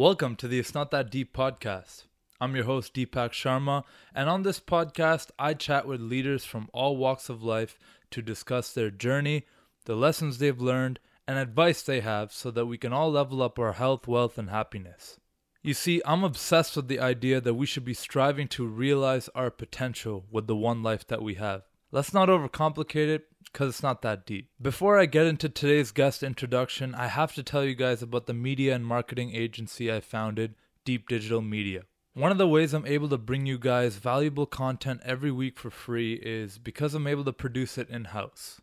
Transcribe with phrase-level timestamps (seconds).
[0.00, 2.04] Welcome to the It's Not That Deep podcast.
[2.40, 3.84] I'm your host, Deepak Sharma,
[4.14, 7.78] and on this podcast, I chat with leaders from all walks of life
[8.12, 9.44] to discuss their journey,
[9.84, 13.58] the lessons they've learned, and advice they have so that we can all level up
[13.58, 15.18] our health, wealth, and happiness.
[15.62, 19.50] You see, I'm obsessed with the idea that we should be striving to realize our
[19.50, 21.64] potential with the one life that we have.
[21.92, 24.48] Let's not overcomplicate it because it's not that deep.
[24.60, 28.34] Before I get into today's guest introduction, I have to tell you guys about the
[28.34, 31.82] media and marketing agency I founded, Deep Digital Media.
[32.14, 35.70] One of the ways I'm able to bring you guys valuable content every week for
[35.70, 38.60] free is because I'm able to produce it in house.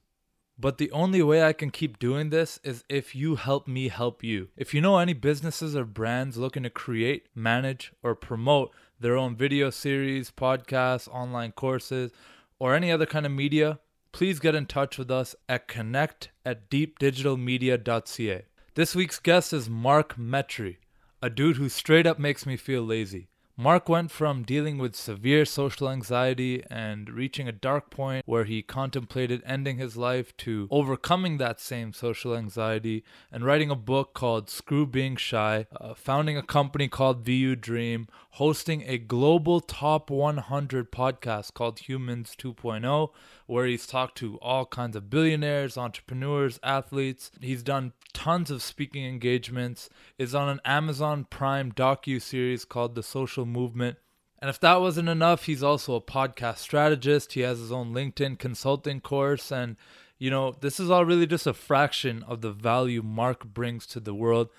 [0.59, 4.23] But the only way I can keep doing this is if you help me help
[4.23, 4.49] you.
[4.57, 9.35] If you know any businesses or brands looking to create, manage, or promote their own
[9.35, 12.11] video series, podcasts, online courses,
[12.59, 13.79] or any other kind of media,
[14.17, 18.41] please get in touch with us at connect at deepdigitalmedia.ca.
[18.73, 20.77] This week's guest is Mark Metry,
[21.21, 23.27] a dude who straight up makes me feel lazy.
[23.59, 28.61] Mark went from dealing with severe social anxiety and reaching a dark point where he
[28.61, 34.47] contemplated ending his life to overcoming that same social anxiety and writing a book called
[34.47, 40.91] Screw Being Shy, uh, founding a company called VU Dream, hosting a global top 100
[40.91, 43.09] podcast called Humans 2.0,
[43.47, 47.31] where he's talked to all kinds of billionaires, entrepreneurs, athletes.
[47.41, 53.03] He's done tons of speaking engagements, is on an Amazon Prime docu series called The
[53.03, 53.97] Social Movement.
[54.39, 57.33] And if that wasn't enough, he's also a podcast strategist.
[57.33, 59.51] He has his own LinkedIn consulting course.
[59.51, 59.77] And,
[60.19, 63.99] you know, this is all really just a fraction of the value Mark brings to
[63.99, 64.49] the world,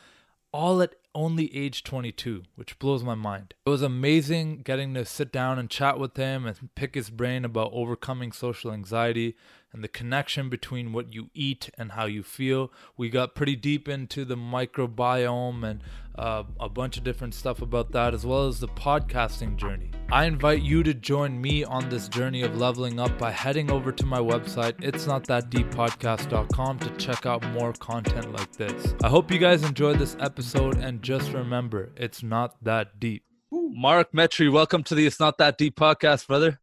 [0.50, 3.55] all at only age 22, which blows my mind.
[3.67, 7.45] It was amazing getting to sit down and chat with him and pick his brain
[7.45, 9.34] about overcoming social anxiety
[9.72, 12.72] and the connection between what you eat and how you feel.
[12.97, 15.83] We got pretty deep into the microbiome and
[16.19, 19.91] uh, a bunch of different stuff about that, as well as the podcasting journey.
[20.11, 23.92] I invite you to join me on this journey of leveling up by heading over
[23.92, 28.95] to my website, it's not that deep podcast.com, to check out more content like this.
[29.02, 33.23] I hope you guys enjoyed this episode, and just remember, it's not that deep.
[33.51, 36.58] Mark Metry, welcome to the It's Not That Deep podcast, brother.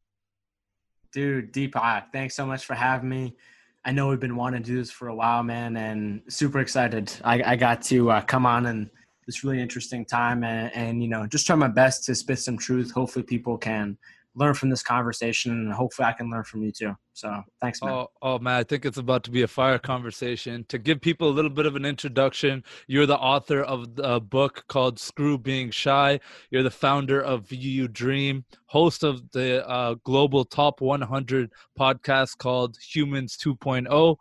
[1.16, 3.38] Dude, Deepak, thanks so much for having me.
[3.86, 7.10] I know we've been wanting to do this for a while, man, and super excited.
[7.24, 8.90] I, I got to uh, come on and
[9.26, 12.58] this really interesting time and, and, you know, just try my best to spit some
[12.58, 12.92] truth.
[12.92, 13.98] Hopefully people can
[14.36, 16.96] learn from this conversation and hopefully I can learn from you too.
[17.14, 17.94] So thanks, man.
[17.94, 20.66] Oh, oh, man, I think it's about to be a fire conversation.
[20.68, 24.66] To give people a little bit of an introduction, you're the author of a book
[24.68, 26.20] called Screw Being Shy.
[26.52, 32.78] You're the founder of VU Dream, host of the uh, global top 100 podcast called
[32.94, 34.18] Humans 2.0.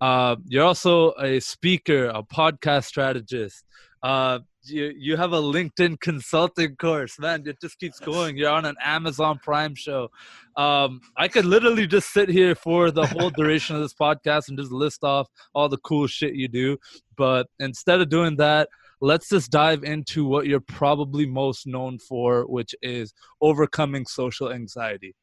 [0.00, 3.64] Uh, you're also a speaker, a podcast strategist.
[4.04, 4.38] Uh,
[4.68, 7.44] you you have a LinkedIn consulting course, man.
[7.46, 8.36] It just keeps going.
[8.36, 10.08] You're on an Amazon Prime show.
[10.56, 14.58] Um, I could literally just sit here for the whole duration of this podcast and
[14.58, 16.78] just list off all the cool shit you do.
[17.16, 18.68] But instead of doing that,
[19.00, 25.14] let's just dive into what you're probably most known for, which is overcoming social anxiety.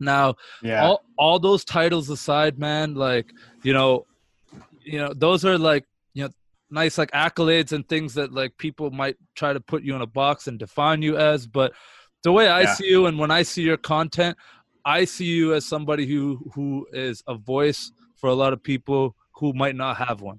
[0.00, 0.84] Now, yeah.
[0.84, 3.32] all, all those titles aside, man, like,
[3.62, 4.06] you know,
[4.84, 5.84] you know, those are like
[6.70, 10.06] nice like accolades and things that like people might try to put you in a
[10.06, 11.72] box and define you as but
[12.22, 12.74] the way i yeah.
[12.74, 14.36] see you and when i see your content
[14.84, 19.14] i see you as somebody who who is a voice for a lot of people
[19.32, 20.38] who might not have one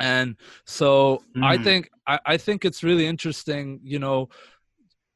[0.00, 1.44] and so mm.
[1.44, 4.28] i think I, I think it's really interesting you know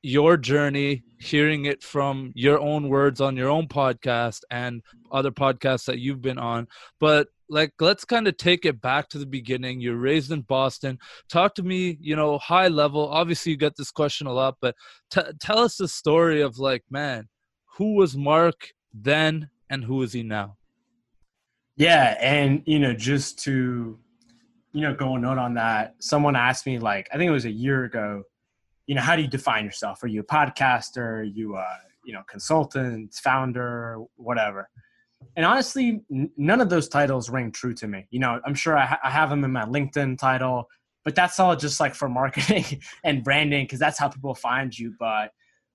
[0.02, 4.80] your journey hearing it from your own words on your own podcast and
[5.10, 6.68] other podcasts that you've been on
[7.00, 9.80] but like let's kind of take it back to the beginning.
[9.80, 10.98] You're raised in boston.
[11.28, 13.08] Talk to me you know high level.
[13.08, 14.74] Obviously you get this question a lot but
[15.10, 17.28] t- tell us the story of like man
[17.76, 20.56] who was mark then and who is he now?
[21.76, 23.98] Yeah and you know just to
[24.72, 27.46] you know go a note on that someone asked me like i think it was
[27.46, 28.22] a year ago
[28.88, 30.02] you know how do you define yourself?
[30.02, 31.20] Are you a podcaster?
[31.20, 31.66] Are you a
[32.04, 34.68] you know consultant founder whatever
[35.36, 38.06] and honestly, n- none of those titles ring true to me.
[38.10, 40.68] You know, I'm sure I, ha- I have them in my LinkedIn title,
[41.04, 44.94] but that's all just like for marketing and branding because that's how people find you.
[44.98, 45.30] But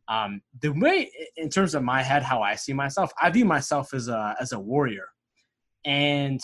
[0.08, 3.94] um, the way, in terms of my head, how I see myself, I view myself
[3.94, 5.08] as a as a warrior,
[5.86, 6.40] and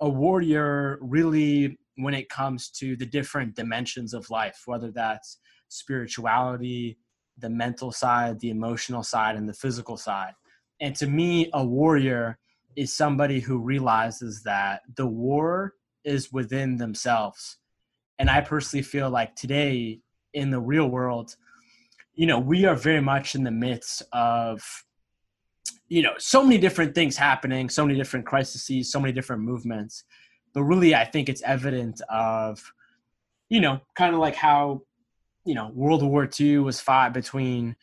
[0.00, 5.38] a warrior really when it comes to the different dimensions of life, whether that's
[5.68, 6.98] spirituality,
[7.38, 10.32] the mental side, the emotional side, and the physical side.
[10.80, 12.38] And to me, a warrior
[12.76, 15.74] is somebody who realizes that the war
[16.04, 17.58] is within themselves.
[18.18, 20.00] And I personally feel like today,
[20.34, 21.36] in the real world,
[22.14, 24.84] you know, we are very much in the midst of,
[25.88, 30.04] you know, so many different things happening, so many different crises, so many different movements.
[30.52, 32.60] But really, I think it's evident of,
[33.48, 34.82] you know, kind of like how,
[35.44, 37.76] you know, World War II was fought between,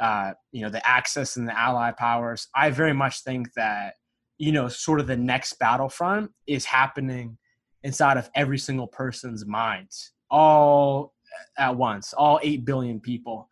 [0.00, 2.48] uh, you know, the Axis and the Allied powers.
[2.54, 3.94] I very much think that,
[4.38, 7.38] you know, sort of the next battlefront is happening
[7.82, 9.88] inside of every single person's mind,
[10.30, 11.14] all
[11.58, 13.48] at once, all 8 billion people.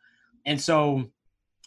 [0.46, 1.10] And so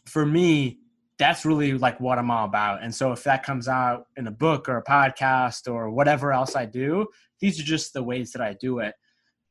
[0.06, 0.80] for me,
[1.20, 2.84] that's really like what I'm all about.
[2.84, 6.56] And so if that comes out in a book or a podcast or whatever else
[6.56, 7.08] I do,
[7.40, 8.96] these are just the ways that I do it.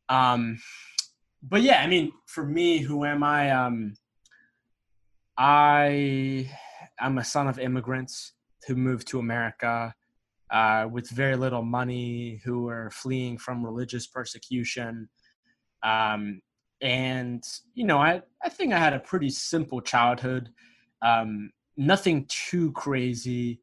[0.09, 0.59] Um,
[1.43, 3.51] but yeah, I mean, for me, who am I?
[3.51, 3.95] Um,
[5.44, 6.49] I
[7.00, 8.35] am a son of immigrants
[8.69, 9.93] who moved to America
[10.53, 15.09] uh, with very little money, who were fleeing from religious persecution.
[15.83, 16.43] Um,
[16.81, 17.44] and
[17.75, 20.49] you know i i think i had a pretty simple childhood.
[21.00, 23.61] Um, nothing too crazy.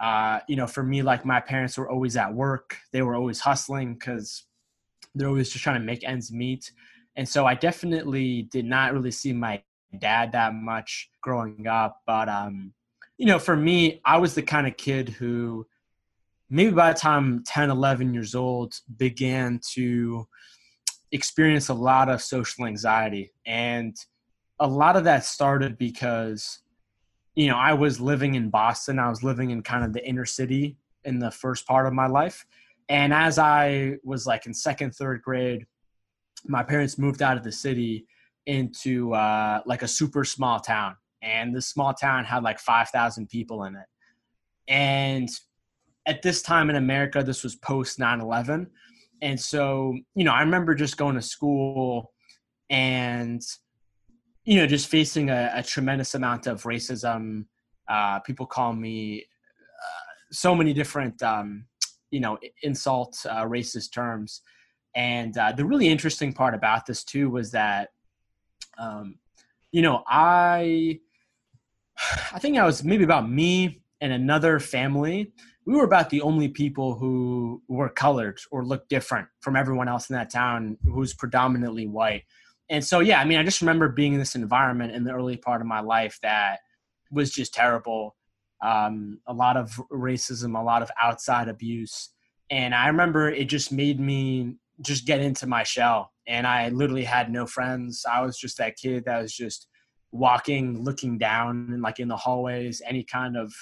[0.00, 2.76] Uh, you know for me like my parents were always at work.
[2.92, 4.44] They were always hustling because
[5.14, 6.72] they're always just trying to make ends meet.
[7.16, 9.62] And so i definitely did not really see my
[9.98, 12.72] dad that much growing up but um
[13.18, 15.66] you know for me i was the kind of kid who
[16.48, 20.26] maybe by the time 10 11 years old began to
[21.12, 23.32] experience a lot of social anxiety.
[23.46, 23.96] And
[24.58, 26.60] a lot of that started because
[27.34, 28.98] you know i was living in boston.
[28.98, 32.06] I was living in kind of the inner city in the first part of my
[32.06, 32.44] life.
[32.88, 35.66] And as i was like in second third grade
[36.46, 38.06] my parents moved out of the city
[38.46, 43.64] into uh, like a super small town and this small town had like 5000 people
[43.64, 43.86] in it
[44.68, 45.28] and
[46.06, 48.66] at this time in america this was post 9-11
[49.22, 52.12] and so, you know, I remember just going to school
[52.68, 53.40] and,
[54.44, 57.46] you know, just facing a, a tremendous amount of racism.
[57.88, 61.66] Uh, people call me uh, so many different, um,
[62.10, 64.42] you know, insult, uh, racist terms.
[64.96, 67.90] And uh, the really interesting part about this too was that,
[68.78, 69.18] um,
[69.70, 71.00] you know, I,
[72.32, 75.32] I think I was maybe about me and another family
[75.64, 80.10] we were about the only people who were colored or looked different from everyone else
[80.10, 82.24] in that town who's predominantly white.
[82.68, 85.36] And so, yeah, I mean, I just remember being in this environment in the early
[85.36, 86.60] part of my life that
[87.10, 88.16] was just terrible.
[88.62, 92.10] Um, a lot of racism, a lot of outside abuse.
[92.50, 96.11] And I remember it just made me just get into my shell.
[96.26, 98.04] And I literally had no friends.
[98.10, 99.68] I was just that kid that was just
[100.12, 103.52] walking, looking down, and like in the hallways, any kind of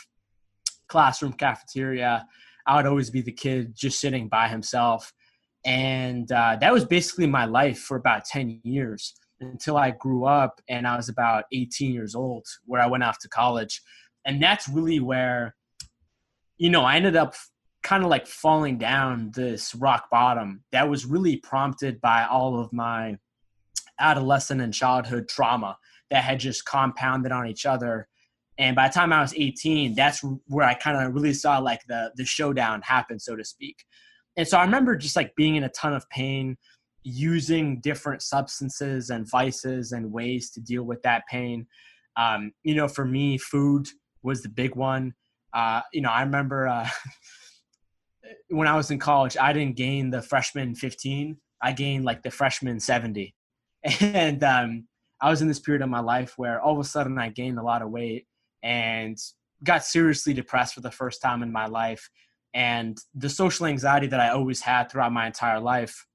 [0.88, 2.26] classroom cafeteria.
[2.66, 5.12] I would always be the kid just sitting by himself.
[5.64, 10.60] And uh, that was basically my life for about 10 years until I grew up
[10.68, 13.80] and I was about 18 years old, where I went off to college.
[14.26, 15.54] And that's really where,
[16.58, 17.34] you know, I ended up
[17.82, 22.72] kind of like falling down this rock bottom that was really prompted by all of
[22.72, 23.16] my
[23.98, 25.76] adolescent and childhood trauma
[26.10, 28.08] that had just compounded on each other
[28.60, 31.80] and by the time I was 18, that's where I kind of really saw like
[31.88, 33.84] the the showdown happen, so to speak.
[34.36, 36.58] And so I remember just like being in a ton of pain,
[37.02, 41.66] using different substances and vices and ways to deal with that pain.
[42.18, 43.88] Um, you know, for me, food
[44.22, 45.14] was the big one.
[45.54, 46.88] Uh, you know, I remember uh,
[48.48, 51.36] when I was in college, I didn't gain the freshman 15.
[51.62, 53.34] I gained like the freshman 70.
[54.00, 54.86] And um,
[55.22, 57.58] I was in this period of my life where all of a sudden I gained
[57.58, 58.26] a lot of weight
[58.62, 59.16] and
[59.64, 62.10] got seriously depressed for the first time in my life.
[62.52, 66.06] And the social anxiety that I always had throughout my entire life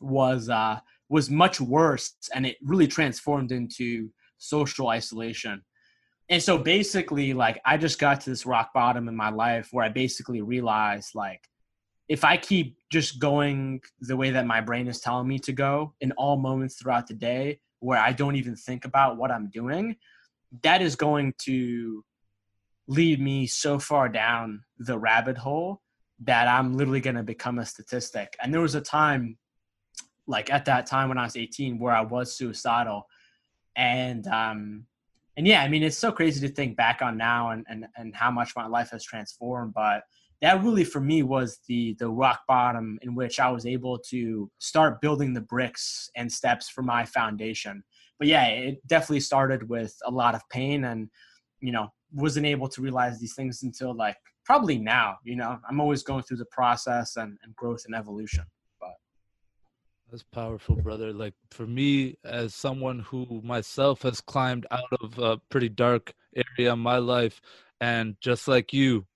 [0.00, 0.78] was uh,
[1.08, 5.62] was much worse, and it really transformed into social isolation.
[6.30, 9.84] And so basically, like I just got to this rock bottom in my life where
[9.84, 11.42] I basically realized, like,
[12.08, 15.94] if I keep just going the way that my brain is telling me to go
[16.00, 19.96] in all moments throughout the day, where I don't even think about what I'm doing,
[20.62, 22.04] that is going to
[22.88, 25.82] lead me so far down the rabbit hole
[26.20, 28.34] that I'm literally going to become a statistic.
[28.42, 29.36] And there was a time,
[30.26, 33.06] like at that time when I was 18, where I was suicidal,
[33.76, 34.86] and um,
[35.38, 38.14] and yeah, I mean it's so crazy to think back on now and and and
[38.14, 39.72] how much my life has transformed.
[39.72, 40.02] But
[40.42, 44.50] that really for me was the the rock bottom in which I was able to
[44.58, 47.82] start building the bricks and steps for my foundation
[48.18, 51.08] but yeah, it definitely started with a lot of pain and,
[51.60, 55.80] you know, wasn't able to realize these things until like probably now, you know, I'm
[55.80, 58.44] always going through the process and, and growth and evolution.
[60.10, 61.12] That's powerful, brother.
[61.12, 66.72] Like for me, as someone who myself has climbed out of a pretty dark area
[66.72, 67.40] in my life,
[67.80, 69.06] and just like you,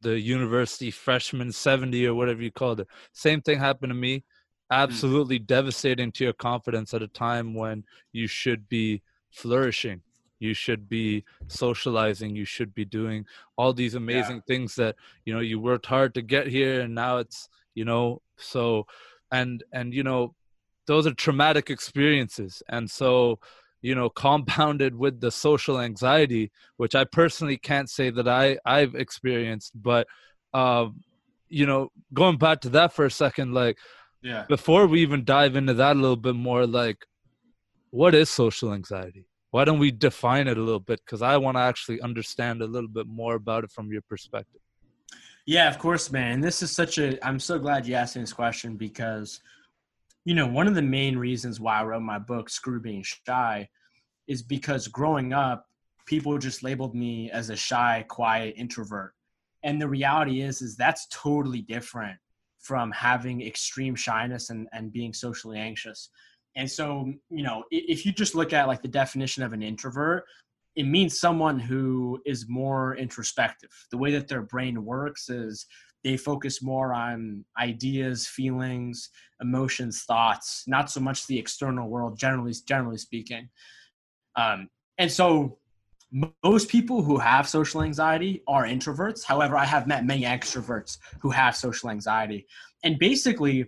[0.00, 4.24] the university freshman 70 or whatever you called it, same thing happened to me.
[4.70, 4.82] Hmm.
[4.82, 5.46] Absolutely mm.
[5.46, 10.00] devastating to your confidence at a time when you should be flourishing.
[10.40, 12.34] You should be socializing.
[12.34, 14.42] You should be doing all these amazing yeah.
[14.48, 18.22] things that, you know, you worked hard to get here and now it's, you know,
[18.36, 18.86] so
[19.32, 20.34] and and you know
[20.86, 22.62] those are traumatic experiences.
[22.68, 23.38] And so
[23.80, 28.94] you know compounded with the social anxiety which i personally can't say that i i've
[28.94, 30.06] experienced but
[30.54, 31.00] um
[31.48, 33.76] you know going back to that for a second like
[34.22, 34.44] yeah.
[34.48, 37.04] before we even dive into that a little bit more like
[37.92, 39.26] what is social anxiety?
[39.50, 41.00] Why don't we define it a little bit?
[41.04, 44.61] Because i want to actually understand a little bit more about it from your perspective
[45.46, 46.40] yeah, of course, man.
[46.40, 47.24] This is such a.
[47.26, 49.40] I'm so glad you asked me this question because,
[50.24, 53.68] you know, one of the main reasons why I wrote my book, Screw Being Shy,
[54.28, 55.66] is because growing up,
[56.06, 59.14] people just labeled me as a shy, quiet introvert,
[59.64, 62.18] and the reality is, is that's totally different
[62.60, 66.10] from having extreme shyness and and being socially anxious.
[66.54, 70.24] And so, you know, if you just look at like the definition of an introvert,
[70.74, 73.70] it means someone who is more introspective.
[73.90, 75.66] The way that their brain works is
[76.02, 79.10] they focus more on ideas, feelings,
[79.40, 82.18] emotions, thoughts, not so much the external world.
[82.18, 83.48] Generally, generally speaking,
[84.36, 85.58] um, and so
[86.44, 89.24] most people who have social anxiety are introverts.
[89.24, 92.46] However, I have met many extroverts who have social anxiety,
[92.82, 93.66] and basically,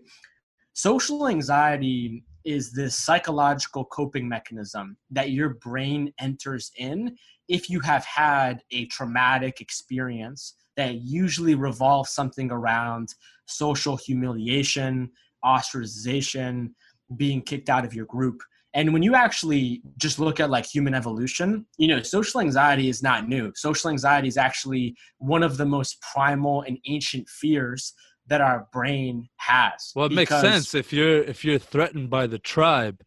[0.73, 7.17] social anxiety is this psychological coping mechanism that your brain enters in
[7.49, 13.15] if you have had a traumatic experience that usually revolves something around
[13.47, 15.11] social humiliation,
[15.45, 16.71] ostracization,
[17.17, 18.41] being kicked out of your group.
[18.73, 23.03] And when you actually just look at like human evolution, you know, social anxiety is
[23.03, 23.53] not new.
[23.55, 27.95] Social anxiety is actually one of the most primal and ancient fears
[28.27, 29.93] that our brain has.
[29.95, 33.03] Well, it makes sense if you're if you're threatened by the tribe,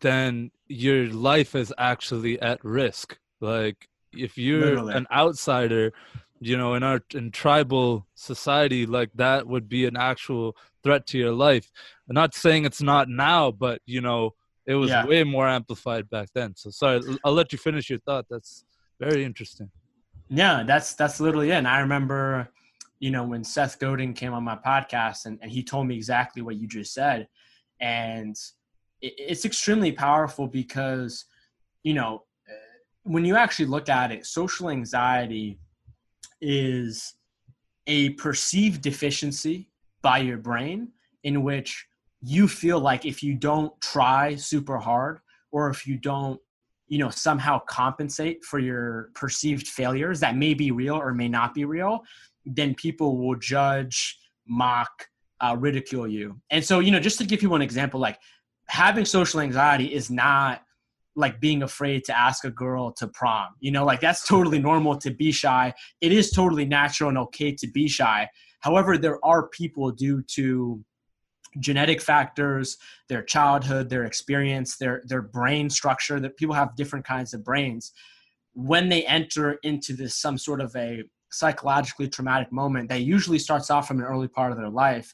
[0.00, 3.18] then your life is actually at risk.
[3.40, 4.94] Like if you're Literally.
[4.94, 5.92] an outsider,
[6.40, 11.18] you know, in our in tribal society, like that would be an actual threat to
[11.18, 11.70] your life.
[12.08, 14.34] I'm not saying it's not now, but you know,
[14.66, 15.06] it was yeah.
[15.06, 16.54] way more amplified back then.
[16.56, 18.26] So sorry, I'll let you finish your thought.
[18.30, 18.64] That's
[19.00, 19.70] very interesting.
[20.28, 21.54] Yeah, that's that's literally it.
[21.54, 22.48] And I remember
[22.98, 26.42] you know, when Seth Godin came on my podcast and, and he told me exactly
[26.42, 27.28] what you just said.
[27.80, 28.36] And
[29.02, 31.26] it, it's extremely powerful because,
[31.82, 32.52] you know, uh,
[33.02, 35.58] when you actually look at it, social anxiety
[36.40, 37.14] is
[37.86, 39.68] a perceived deficiency
[40.02, 40.88] by your brain
[41.22, 41.86] in which
[42.22, 45.20] you feel like if you don't try super hard
[45.52, 46.40] or if you don't
[46.88, 51.52] you know somehow compensate for your perceived failures that may be real or may not
[51.52, 52.02] be real
[52.46, 55.08] then people will judge, mock,
[55.40, 56.40] uh, ridicule you.
[56.50, 58.18] And so, you know, just to give you one example, like
[58.68, 60.62] having social anxiety is not
[61.16, 63.48] like being afraid to ask a girl to prom.
[63.60, 65.74] You know, like that's totally normal to be shy.
[66.00, 68.28] It is totally natural and okay to be shy.
[68.60, 70.84] However, there are people due to
[71.58, 72.76] genetic factors,
[73.08, 77.92] their childhood, their experience, their their brain structure that people have different kinds of brains.
[78.52, 83.70] When they enter into this some sort of a psychologically traumatic moment that usually starts
[83.70, 85.12] off from an early part of their life,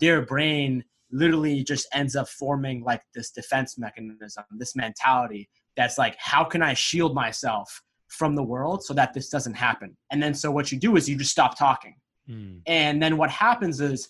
[0.00, 6.16] their brain literally just ends up forming like this defense mechanism, this mentality that's like,
[6.18, 9.96] how can I shield myself from the world so that this doesn't happen?
[10.10, 11.96] And then so what you do is you just stop talking.
[12.28, 12.60] Mm.
[12.66, 14.08] And then what happens is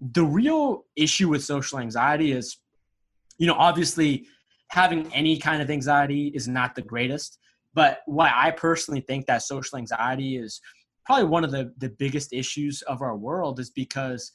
[0.00, 2.58] the real issue with social anxiety is,
[3.38, 4.26] you know, obviously
[4.70, 7.38] having any kind of anxiety is not the greatest.
[7.74, 10.60] But why I personally think that social anxiety is
[11.04, 14.30] probably one of the, the biggest issues of our world is because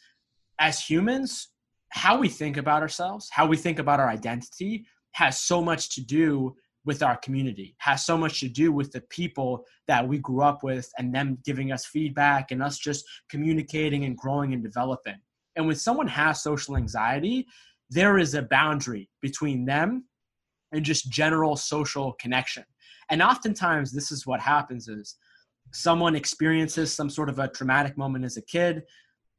[0.60, 1.50] as humans,
[1.90, 6.02] how we think about ourselves, how we think about our identity has so much to
[6.02, 10.42] do with our community, has so much to do with the people that we grew
[10.42, 15.18] up with and them giving us feedback and us just communicating and growing and developing.
[15.56, 17.46] And when someone has social anxiety,
[17.90, 20.06] there is a boundary between them
[20.72, 22.64] and just general social connection.
[23.10, 25.16] And oftentimes this is what happens is
[25.74, 28.84] someone experiences some sort of a traumatic moment as a kid,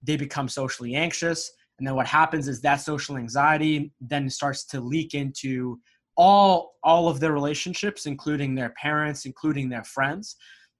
[0.03, 1.51] they become socially anxious.
[1.79, 5.81] And then what happens is that social anxiety then starts to leak into
[6.17, 10.37] all all of their relationships, including their parents, including their friends.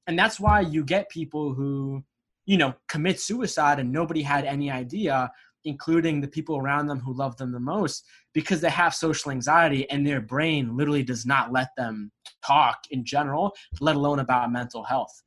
[0.07, 2.03] And that's why you get people who,
[2.47, 5.31] you know, commit suicide and nobody had any idea
[5.65, 9.89] including the people around them who love them the most, because they have social anxiety
[9.91, 12.11] and their brain literally does not let them
[12.45, 15.23] talk in general, let alone about mental health.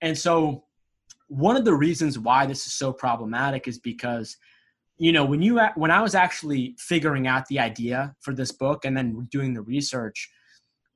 [0.00, 0.64] And so,
[1.28, 4.36] one of the reasons why this is so problematic is because
[4.98, 8.84] you know when you when i was actually figuring out the idea for this book
[8.84, 10.30] and then doing the research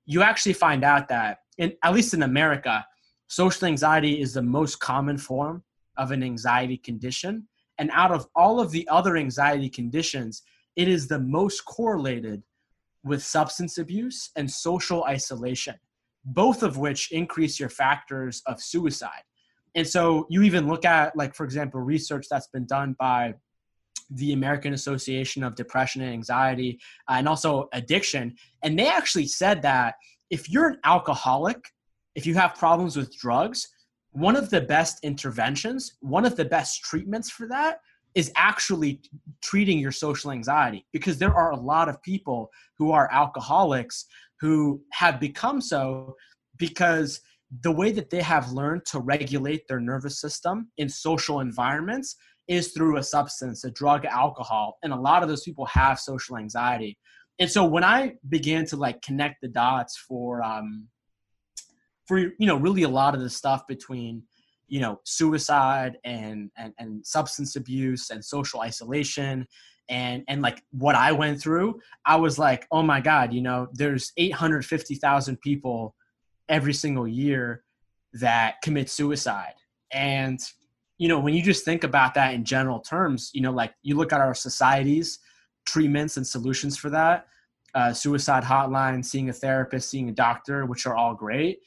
[0.06, 2.84] you actually find out that in at least in america
[3.28, 5.62] social anxiety is the most common form
[5.96, 7.46] of an anxiety condition
[7.78, 10.42] and out of all of the other anxiety conditions
[10.76, 12.42] it is the most correlated
[13.04, 15.74] with substance abuse and social isolation
[16.24, 19.22] both of which increase your factors of suicide
[19.74, 23.34] and so you even look at like for example research that's been done by
[24.10, 28.34] the American Association of Depression and Anxiety, uh, and also addiction.
[28.62, 29.94] And they actually said that
[30.30, 31.58] if you're an alcoholic,
[32.14, 33.68] if you have problems with drugs,
[34.12, 37.80] one of the best interventions, one of the best treatments for that
[38.14, 39.00] is actually
[39.42, 44.06] treating your social anxiety because there are a lot of people who are alcoholics
[44.40, 46.16] who have become so
[46.58, 47.20] because
[47.62, 52.72] the way that they have learned to regulate their nervous system in social environments is
[52.72, 54.78] through a substance, a drug, alcohol.
[54.82, 56.98] And a lot of those people have social anxiety.
[57.38, 60.88] And so when I began to like connect the dots for, um,
[62.08, 64.22] for, you know, really a lot of the stuff between,
[64.66, 69.46] you know, suicide and, and, and substance abuse and social isolation
[69.88, 73.68] and, and like what I went through, I was like, oh my God, you know,
[73.72, 75.94] there's 850,000 people
[76.48, 77.62] every single year
[78.14, 79.54] that commit suicide.
[79.92, 80.40] And
[80.98, 83.96] you know, when you just think about that in general terms, you know, like you
[83.96, 85.20] look at our society's
[85.64, 87.28] treatments and solutions for that,
[87.74, 91.60] uh, suicide hotline, seeing a therapist, seeing a doctor, which are all great.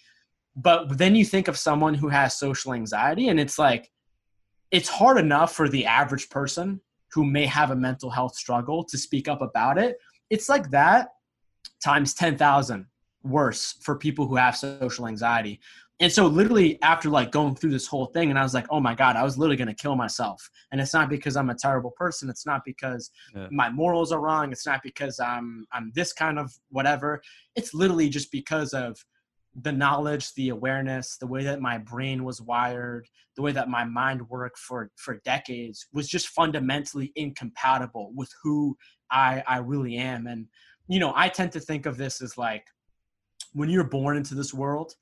[0.61, 3.91] But then you think of someone who has social anxiety, and it's like,
[4.69, 6.81] it's hard enough for the average person
[7.13, 9.97] who may have a mental health struggle to speak up about it.
[10.29, 11.09] It's like that
[11.83, 12.85] times 10,000
[13.23, 15.59] worse for people who have social anxiety.
[15.99, 18.79] And so literally after like going through this whole thing and i was like oh
[18.79, 20.49] my god i was literally going to kill myself.
[20.71, 22.29] And it's not because i'm a terrible person.
[22.29, 23.47] It's not because yeah.
[23.51, 24.51] my morals are wrong.
[24.51, 27.21] It's not because i'm i'm this kind of whatever.
[27.55, 28.97] It's literally just because of
[29.61, 33.83] the knowledge the awareness the way that my brain was wired the way that my
[33.83, 38.75] mind worked for for decades was just fundamentally incompatible with who
[39.11, 40.27] i i really am.
[40.27, 40.47] And
[40.87, 42.65] you know i tend to think of this as like
[43.53, 44.95] when you're born into this world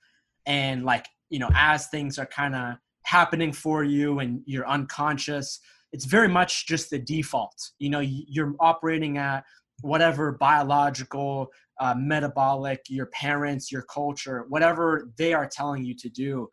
[0.45, 5.59] and like you know as things are kind of happening for you and you're unconscious
[5.91, 7.71] it's very much just the default.
[7.79, 9.43] You know you're operating at
[9.81, 11.47] whatever biological
[11.79, 16.47] uh, metabolic your parents your culture whatever they are telling you to do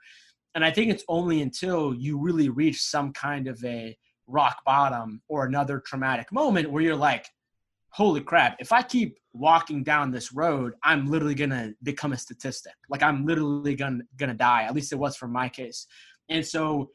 [0.55, 5.21] and i think it's only until you really reach some kind of a rock bottom
[5.29, 7.27] or another traumatic moment where you're like
[7.97, 12.75] holy crap, if I keep walking down this road, I'm literally gonna become a statistic.
[12.91, 14.65] Like I'm literally gonna gonna die.
[14.65, 15.87] At least it was for my case.
[16.29, 16.91] And so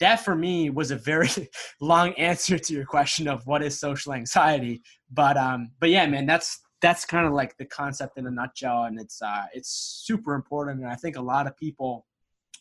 [0.00, 1.28] that for me was a very
[1.80, 4.82] long answer to your question of what is social anxiety.
[5.12, 8.84] But um, but yeah, man, that's that's kind of like the concept in a nutshell,
[8.84, 9.70] and it's uh, it's
[10.04, 10.80] super important.
[10.80, 12.06] And I think a lot of people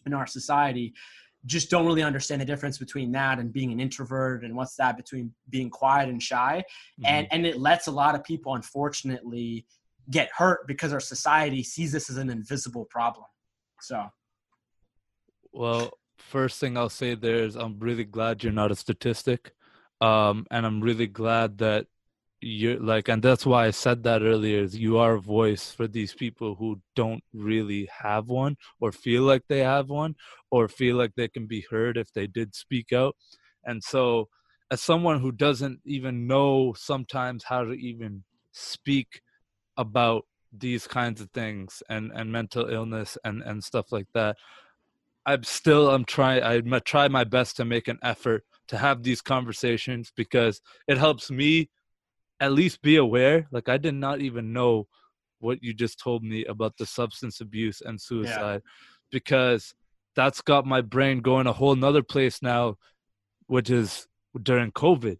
[0.05, 0.93] in our society
[1.45, 4.97] just don't really understand the difference between that and being an introvert and what's that
[4.97, 6.63] between being quiet and shy
[6.99, 7.05] mm-hmm.
[7.05, 9.65] and and it lets a lot of people unfortunately
[10.10, 13.25] get hurt because our society sees this as an invisible problem
[13.79, 14.05] so
[15.53, 19.53] well first thing i'll say there is i'm really glad you're not a statistic
[20.01, 21.88] um, and i'm really glad that
[22.41, 26.13] you're like and that's why i said that earlier you are a voice for these
[26.13, 30.15] people who don't really have one or feel like they have one
[30.52, 33.15] or feel like they can be heard if they did speak out.
[33.65, 34.30] And so
[34.71, 39.21] as someone who doesn't even know sometimes how to even speak
[39.78, 44.36] about these kinds of things and and mental illness and and stuff like that
[45.28, 49.21] i'm still i'm trying i try my best to make an effort to have these
[49.21, 51.69] conversations because it helps me
[52.39, 53.47] at least be aware.
[53.52, 54.88] Like I did not even know
[55.39, 58.71] what you just told me about the substance abuse and suicide yeah.
[59.12, 59.73] because
[60.15, 62.75] that's got my brain going a whole nother place now,
[63.47, 64.08] which is
[64.43, 65.17] during COVID.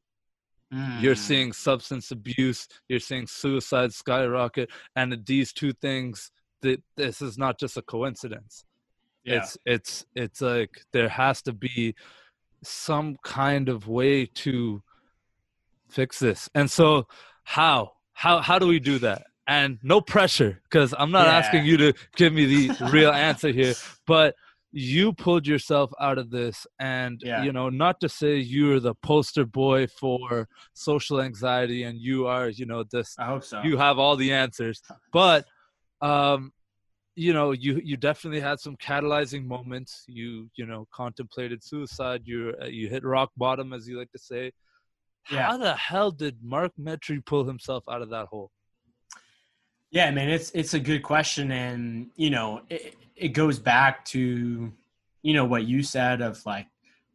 [0.74, 1.02] Mm.
[1.02, 7.38] You're seeing substance abuse, you're seeing suicide skyrocket, and these two things that this is
[7.38, 8.66] not just a coincidence.
[9.24, 9.38] Yeah.
[9.38, 11.96] It's it's it's like there has to be
[12.64, 14.84] some kind of way to
[15.90, 16.50] fix this.
[16.56, 17.08] And so
[17.44, 17.94] how?
[18.14, 19.24] How how do we do that?
[19.48, 21.38] And no pressure, because I'm not yeah.
[21.38, 23.74] asking you to give me the real answer here,
[24.06, 24.36] but
[24.72, 27.44] you pulled yourself out of this and Yeah.
[27.44, 32.50] you know not to say you're the poster boy for social anxiety and you are
[32.50, 33.64] you know this I hope so.
[33.64, 35.46] you have all the answers but
[36.02, 36.52] um
[37.16, 42.54] you know you you definitely had some catalyzing moments you you know contemplated suicide you
[42.62, 44.52] uh, you hit rock bottom as you like to say
[45.32, 45.48] Yeah.
[45.48, 48.52] how the hell did mark metry pull himself out of that hole
[49.92, 54.72] Yeah, man, it's it's a good question, and you know, it, it goes back to
[55.24, 56.68] you know what you said of like,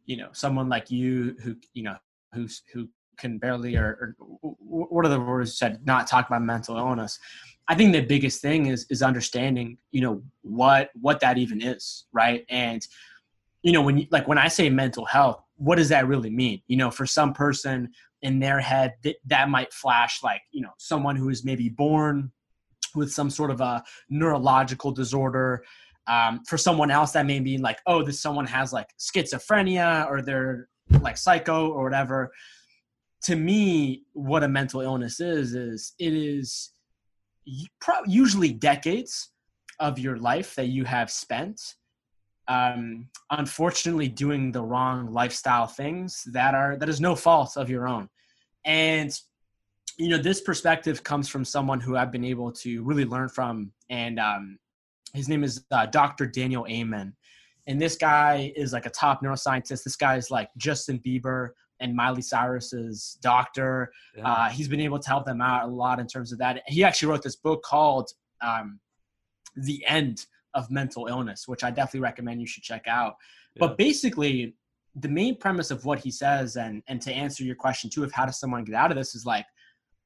[0.05, 1.95] you know, someone like you who you know
[2.33, 6.41] who's who can barely or, or what are the words you said not talk about
[6.43, 7.17] mental illness.
[7.69, 12.05] I think the biggest thing is is understanding you know what what that even is,
[12.11, 12.45] right?
[12.49, 12.85] And
[13.63, 16.61] you know when you like when I say mental health, what does that really mean?
[16.67, 17.89] You know, for some person
[18.21, 22.31] in their head that that might flash like you know someone who is maybe born
[22.95, 25.63] with some sort of a neurological disorder.
[26.07, 30.21] Um, for someone else, that may be like, oh, this someone has like schizophrenia or
[30.21, 30.69] they're
[31.01, 32.31] like psycho or whatever.
[33.23, 36.71] To me, what a mental illness is is it is
[38.07, 39.31] usually decades
[39.79, 41.75] of your life that you have spent
[42.47, 47.87] um, unfortunately doing the wrong lifestyle things that are that is no fault of your
[47.87, 48.09] own.
[48.65, 49.17] And
[49.97, 53.71] you know this perspective comes from someone who i've been able to really learn from.
[53.89, 54.59] And um,
[55.13, 57.13] his name is uh, dr daniel amen.
[57.67, 59.83] And this guy is like a top neuroscientist.
[59.83, 63.91] This guy is like justin bieber and miley cyrus's doctor.
[64.15, 64.31] Yeah.
[64.31, 66.61] uh, he's been able to help them out a lot in terms of that.
[66.67, 68.09] He actually wrote this book called
[68.41, 68.79] um,
[69.55, 70.25] the end
[70.55, 73.15] of mental illness which i definitely recommend you should check out.
[73.55, 73.67] Yeah.
[73.67, 74.55] but basically
[74.95, 78.11] the main premise of what he says and and to answer your question too of
[78.11, 79.45] how does someone get out of this is like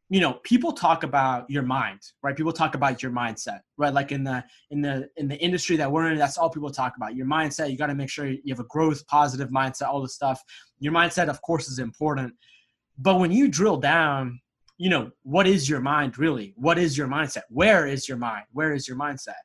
[0.10, 2.36] you know people talk about your mind right?
[2.36, 3.94] People talk about your mindset right?
[3.94, 6.94] Like in the in the in the industry that we're in that's all people talk
[6.98, 7.16] about.
[7.16, 10.16] Your mindset you got to make sure you have a growth positive mindset all this
[10.16, 10.42] stuff.
[10.80, 12.34] Your mindset of course is important.
[12.98, 14.42] But when you drill down
[14.80, 16.54] you know what is your mind really?
[16.56, 17.44] What is your mindset?
[17.50, 18.46] Where is your mind?
[18.54, 19.36] Where is your mindset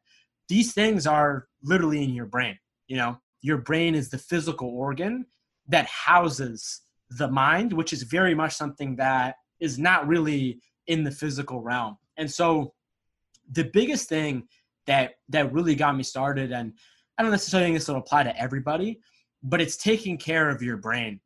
[0.49, 3.19] these things are literally in your brain you know?
[3.43, 5.27] Your brain is the physical organ
[5.69, 6.81] that houses
[7.11, 11.97] the mind which is very much something that is not really in the physical realm.
[12.17, 12.73] And so
[13.53, 14.49] the biggest thing
[14.87, 16.73] that that really got me started and
[17.17, 18.99] i don't necessarily think this will apply to everybody
[19.43, 21.21] but it's taking care of your brain.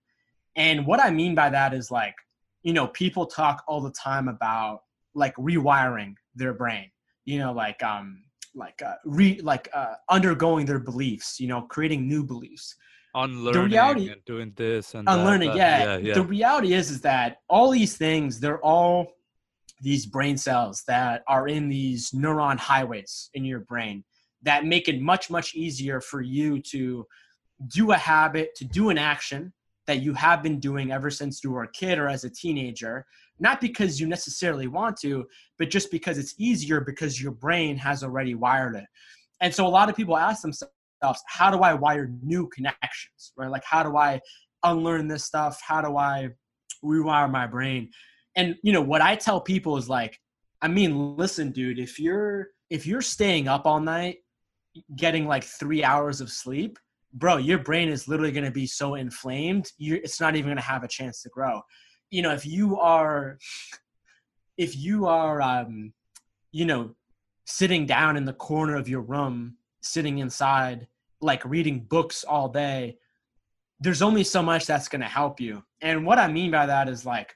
[0.56, 2.14] And what i mean by that is like
[2.62, 4.80] you know people talk all the time about
[5.14, 6.90] like rewiring their brain.
[7.24, 12.08] You know like um like uh re like uh undergoing their beliefs you know creating
[12.08, 12.76] new beliefs
[13.14, 15.56] unlearning reality- and doing this and that, unlearning that.
[15.56, 15.84] yeah.
[15.84, 19.06] yeah yeah the reality is is that all these things they're all
[19.80, 24.04] these brain cells that are in these neuron highways in your brain
[24.42, 27.06] that make it much much easier for you to
[27.68, 29.52] do a habit to do an action
[29.88, 33.04] that you have been doing ever since you were a kid or as a teenager
[33.40, 35.26] not because you necessarily want to
[35.58, 38.84] but just because it's easier because your brain has already wired it.
[39.40, 40.70] And so a lot of people ask themselves
[41.26, 43.50] how do i wire new connections right?
[43.50, 44.20] Like how do i
[44.62, 45.60] unlearn this stuff?
[45.66, 46.28] How do i
[46.84, 47.90] rewire my brain?
[48.36, 50.20] And you know what i tell people is like
[50.60, 54.18] i mean listen dude if you're if you're staying up all night
[54.96, 56.78] getting like three hours of sleep
[57.14, 60.56] bro your brain is literally going to be so inflamed you it's not even going
[60.56, 61.62] to have a chance to grow.
[62.10, 63.38] You know if you are
[64.56, 65.92] if you are um
[66.52, 66.94] you know
[67.44, 70.86] sitting down in the corner of your room sitting inside
[71.20, 72.98] like reading books all day
[73.80, 75.62] there's only so much that's going to help you.
[75.82, 77.34] And what i mean by that is like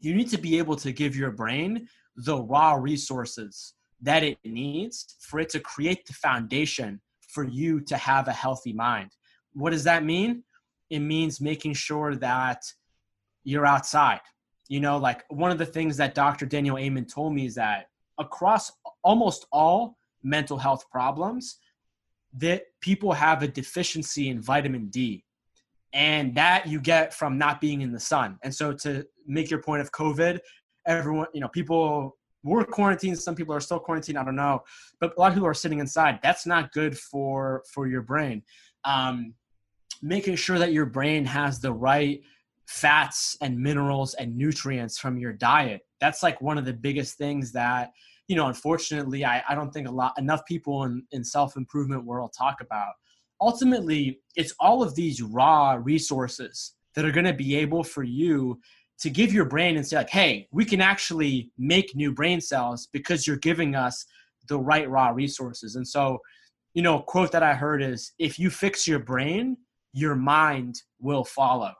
[0.00, 5.16] you need to be able to give your brain the raw resources that it needs
[5.20, 7.00] for it to create the foundation
[7.36, 9.10] for you to have a healthy mind
[9.52, 10.42] what does that mean
[10.90, 12.60] it means making sure that
[13.44, 14.24] you're outside
[14.68, 17.86] you know like one of the things that dr daniel amen told me is that
[18.18, 18.72] across
[19.02, 21.58] almost all mental health problems
[22.36, 25.24] that people have a deficiency in vitamin D.
[25.92, 28.38] And that you get from not being in the sun.
[28.42, 30.40] And so to make your point of COVID,
[30.86, 32.18] everyone, you know, people
[32.52, 34.62] were quarantined, some people are still quarantined, I don't know.
[35.00, 36.20] But a lot of people are sitting inside.
[36.22, 38.42] That's not good for for your brain.
[38.84, 39.34] Um,
[40.02, 42.20] making sure that your brain has the right
[42.66, 45.82] fats and minerals and nutrients from your diet.
[46.00, 47.92] That's like one of the biggest things that
[48.28, 52.04] you know, unfortunately, I, I don't think a lot enough people in, in self improvement
[52.04, 52.94] world talk about.
[53.40, 58.58] Ultimately, it's all of these raw resources that are going to be able for you
[59.00, 62.88] to give your brain and say, like, hey, we can actually make new brain cells
[62.92, 64.06] because you're giving us
[64.48, 65.76] the right raw resources.
[65.76, 66.18] And so,
[66.74, 69.56] you know, quote that I heard is if you fix your brain,
[69.92, 71.72] your mind will follow.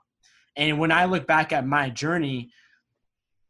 [0.55, 2.49] And when I look back at my journey,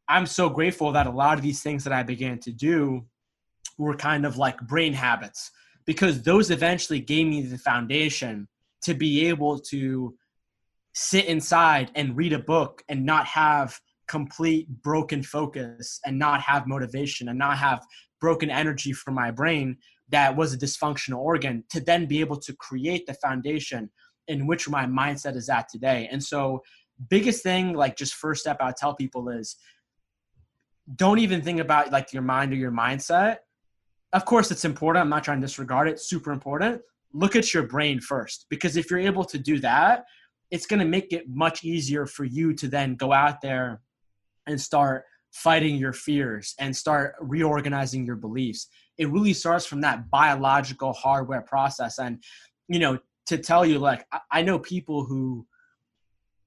[0.10, 3.06] I'm so grateful that a lot of these things that I began to do
[3.78, 5.52] were kind of like brain habits
[5.86, 8.48] because those eventually gave me the foundation
[8.84, 10.16] to be able to
[11.00, 16.66] sit inside and read a book and not have complete broken focus and not have
[16.66, 17.86] motivation and not have
[18.20, 19.78] broken energy from my brain
[20.10, 23.92] that was a dysfunctional organ to then be able to create the foundation
[24.28, 26.10] in which my mindset is at today.
[26.12, 26.64] And so,
[27.10, 29.56] biggest thing, like just first step I tell people is
[30.96, 33.38] don't even think about like your mind or your mindset.
[34.14, 35.04] Of course, it's important.
[35.04, 36.00] I'm not trying to disregard it.
[36.00, 36.82] Super important.
[37.14, 40.06] Look at your brain first because if you're able to do that,
[40.52, 43.82] it's going to make it much easier for you to then go out there
[44.46, 48.68] and start fighting your fears and start reorganizing your beliefs.
[48.98, 52.00] It really starts from that biological hardware process.
[52.00, 52.24] And,
[52.68, 55.46] you know, to tell you, like, I know people who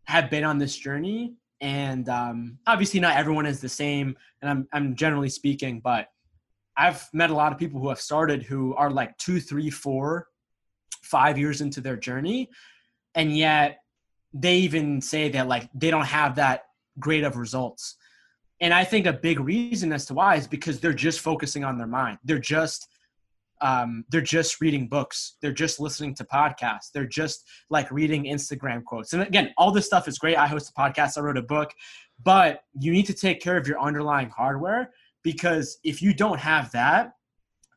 [0.05, 4.17] have been on this journey, and um, obviously not everyone is the same.
[4.41, 6.09] And I'm, I'm generally speaking, but
[6.77, 10.29] I've met a lot of people who have started who are like two, three, four,
[11.03, 12.49] five years into their journey.
[13.15, 13.80] And yet
[14.33, 16.64] they even say that like they don't have that
[16.99, 17.97] great of results.
[18.61, 21.79] And I think a big reason as to why is because they're just focusing on
[21.79, 22.19] their mind.
[22.25, 22.88] They're just
[23.62, 25.37] um, they're just reading books.
[25.43, 26.93] They're just listening to podcasts.
[26.95, 29.12] They're just like reading Instagram quotes.
[29.12, 30.38] And again, all this stuff is great.
[30.38, 31.19] I host a podcast.
[31.19, 31.71] I wrote a book,
[32.23, 36.73] but you need to take care of your underlying hardware because if you don't have
[36.73, 37.12] that,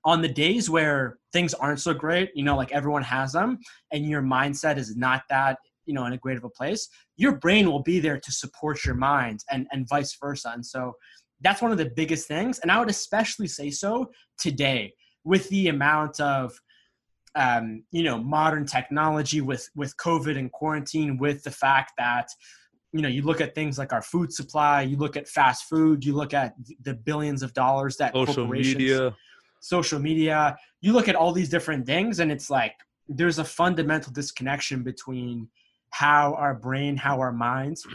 [0.05, 3.59] on the days where things aren't so great, you know, like everyone has them,
[3.91, 7.37] and your mindset is not that you know in a great of a place your
[7.37, 10.51] brain will be there to support your mind and and vice versa.
[10.53, 10.93] And so
[11.41, 12.59] that's one of the biggest things.
[12.59, 14.93] And i would especially say so today
[15.23, 16.53] with the amount of
[17.35, 22.27] um, you know modern technology with with covid and quarantine with the fact that
[22.91, 26.05] you know you look at things like our food supply you look at fast food
[26.05, 29.15] you look at the billions of dollars that social media.
[29.61, 30.57] Social media.
[30.81, 32.75] You look at all these different things and it's like
[33.07, 35.47] there's a fundamental disconnection between
[35.93, 37.85] how our brain, how our minds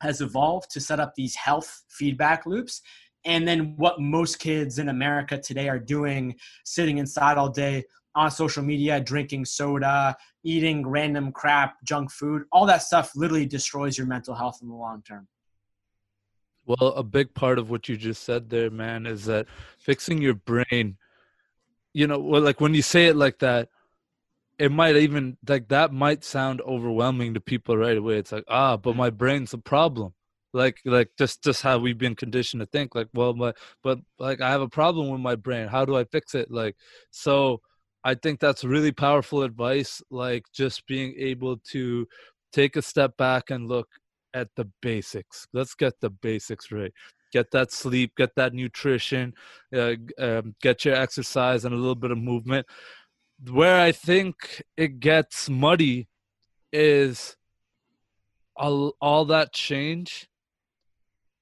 [0.00, 2.82] has evolved to set up these health feedback loops.
[3.24, 8.30] And then what most kids in America today are doing, sitting inside all day on
[8.30, 14.06] social media, drinking soda, eating random crap, junk food, all that stuff literally destroys your
[14.06, 15.26] mental health in the long term.
[16.64, 19.46] Well, a big part of what you just said there, man, is that
[19.80, 20.96] fixing your brain,
[21.92, 23.68] you know, well, like when you say it like that,
[24.58, 28.16] it might even like that might sound overwhelming to people right away.
[28.18, 30.14] It's like ah but my brain's a problem.
[30.52, 34.40] Like like just just how we've been conditioned to think like well my but like
[34.40, 35.68] i have a problem with my brain.
[35.68, 36.50] How do i fix it?
[36.50, 36.76] Like
[37.10, 37.60] so
[38.04, 42.06] i think that's really powerful advice like just being able to
[42.52, 43.88] take a step back and look
[44.34, 45.46] at the basics.
[45.52, 46.92] Let's get the basics right.
[47.32, 49.32] Get that sleep get that nutrition
[49.74, 52.66] uh, um, get your exercise and a little bit of movement
[53.50, 56.08] where I think it gets muddy
[56.72, 57.36] is
[58.56, 60.28] all, all that change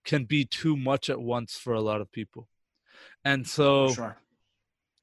[0.05, 2.49] can be too much at once for a lot of people.
[3.25, 4.17] And so sure.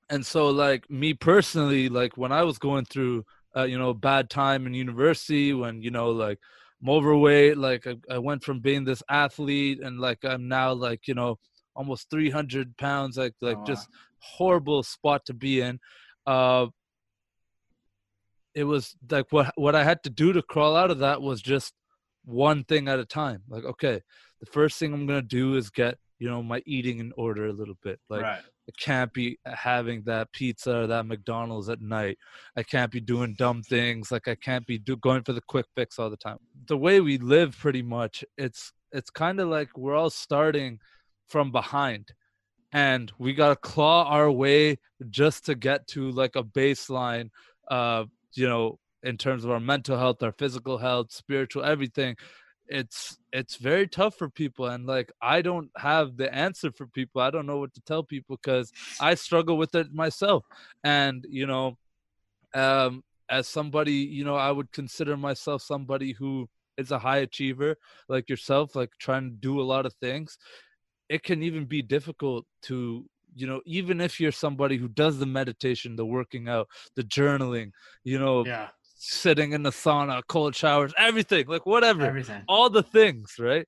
[0.10, 4.29] and so like me personally like when I was going through uh, you know bad
[4.29, 6.39] time in university when you know like
[6.81, 11.07] I'm overweight like I, I went from being this athlete and like I'm now like
[11.07, 11.38] you know
[11.75, 13.88] almost 300 pounds like like oh, just
[14.19, 15.79] horrible spot to be in
[16.25, 16.65] uh
[18.58, 21.43] it was like what what I had to do to crawl out of that was
[21.43, 21.74] just
[22.26, 23.43] one thing at a time.
[23.48, 24.02] Like, okay,
[24.39, 27.54] the first thing I'm gonna do is get you know my eating in order a
[27.54, 28.00] little bit.
[28.10, 28.41] Like, right.
[28.41, 32.17] I can't be having that pizza or that McDonald's at night.
[32.56, 34.12] I can't be doing dumb things.
[34.12, 36.39] Like, I can't be do, going for the quick fix all the time.
[36.67, 40.80] The way we live, pretty much, it's it's kind of like we're all starting
[41.28, 42.12] from behind
[42.74, 44.78] and we got to claw our way
[45.12, 47.30] just to get to like a baseline
[47.70, 48.06] uh
[48.38, 52.15] you know in terms of our mental health our physical health spiritual everything
[52.67, 57.21] it's it's very tough for people and like i don't have the answer for people
[57.21, 60.43] i don't know what to tell people because i struggle with it myself
[60.84, 61.78] and you know
[62.54, 66.47] um as somebody you know i would consider myself somebody who
[66.78, 67.76] is a high achiever
[68.10, 70.38] like yourself like trying to do a lot of things
[71.10, 73.06] it can even be difficult to
[73.38, 77.71] you know even if you're somebody who does the meditation the working out the journaling
[78.04, 78.67] you know yeah.
[78.95, 82.41] sitting in the sauna cold showers everything like whatever everything.
[82.47, 83.67] all the things right?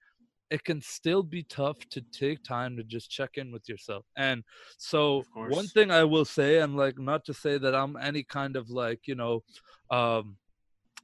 [0.49, 4.03] It can still be tough to take time to just check in with yourself.
[4.17, 4.43] And
[4.79, 8.55] so one thing I will say, and like not to say that I'm any kind
[8.55, 9.43] of like, you know,
[9.91, 10.37] um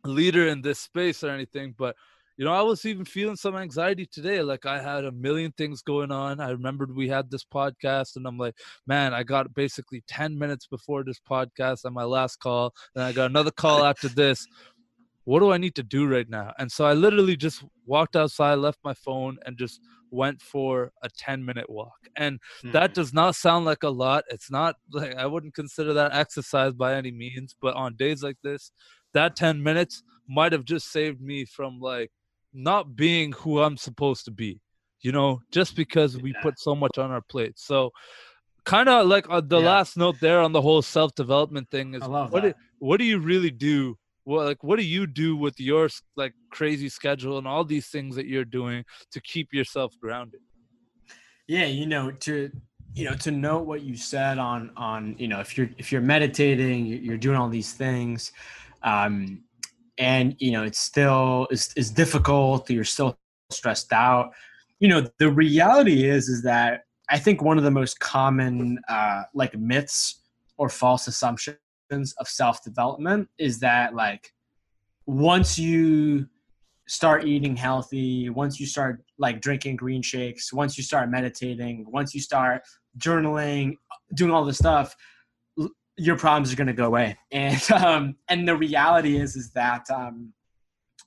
[0.03, 1.95] leader in this space or anything, but
[2.37, 4.41] you know, I was even feeling some anxiety today.
[4.41, 6.39] Like I had a million things going on.
[6.39, 10.67] I remembered we had this podcast, and I'm like, man, I got basically 10 minutes
[10.67, 14.45] before this podcast on my last call, and I got another call after this.
[15.23, 16.53] What do I need to do right now?
[16.59, 19.79] And so I literally just walked outside, left my phone, and just
[20.11, 22.07] went for a 10 minute walk.
[22.15, 22.71] And mm-hmm.
[22.71, 24.23] that does not sound like a lot.
[24.29, 28.37] It's not like I wouldn't consider that exercise by any means, but on days like
[28.43, 28.71] this,
[29.13, 32.11] that 10 minutes might have just saved me from like
[32.55, 34.59] not being who I'm supposed to be,
[35.01, 37.59] you know, just because we put so much on our plate.
[37.59, 37.91] So,
[38.63, 39.65] kind of like uh, the yeah.
[39.65, 43.19] last note there on the whole self development thing is what do, what do you
[43.19, 43.97] really do?
[44.23, 48.15] What like what do you do with your like crazy schedule and all these things
[48.15, 50.39] that you're doing to keep yourself grounded?
[51.47, 52.51] Yeah, you know, to
[52.95, 56.01] you know to note what you said on on you know if you're if you're
[56.01, 58.31] meditating, you're doing all these things.
[58.81, 59.44] Um,
[59.97, 63.17] and you know it's still is difficult you're still
[63.51, 64.31] stressed out.
[64.79, 69.23] You know the reality is is that i think one of the most common uh
[69.33, 70.21] like myths
[70.57, 71.57] or false assumptions
[71.91, 74.33] of self development is that like
[75.05, 76.27] once you
[76.87, 82.13] start eating healthy once you start like drinking green shakes once you start meditating once
[82.13, 82.61] you start
[82.97, 83.75] journaling
[84.13, 84.95] doing all this stuff
[85.97, 87.17] your problems are going to go away.
[87.31, 90.33] And um, and the reality is is that um,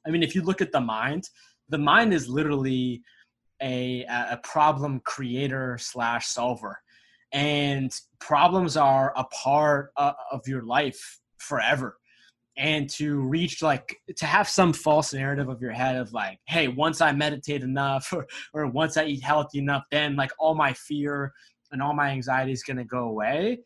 [0.07, 1.29] I mean, if you look at the mind,
[1.69, 3.03] the mind is literally
[3.63, 6.81] a a problem creator slash solver,
[7.33, 11.97] and problems are a part of your life forever.
[12.57, 16.67] And to reach like to have some false narrative of your head of like, hey,
[16.67, 20.73] once I meditate enough or, or once I eat healthy enough, then like all my
[20.73, 21.33] fear
[21.71, 23.59] and all my anxiety is gonna go away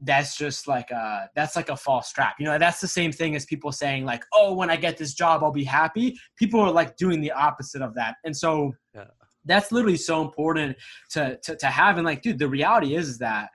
[0.00, 2.36] that's just like a that's like a false trap.
[2.38, 5.14] You know that's the same thing as people saying like oh when i get this
[5.14, 6.16] job i'll be happy.
[6.38, 8.16] People are like doing the opposite of that.
[8.24, 9.04] And so yeah.
[9.44, 10.76] that's literally so important
[11.12, 11.96] to, to to have.
[11.96, 13.48] And like dude the reality is, is that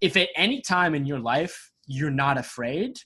[0.00, 2.98] if at any time in your life you're not afraid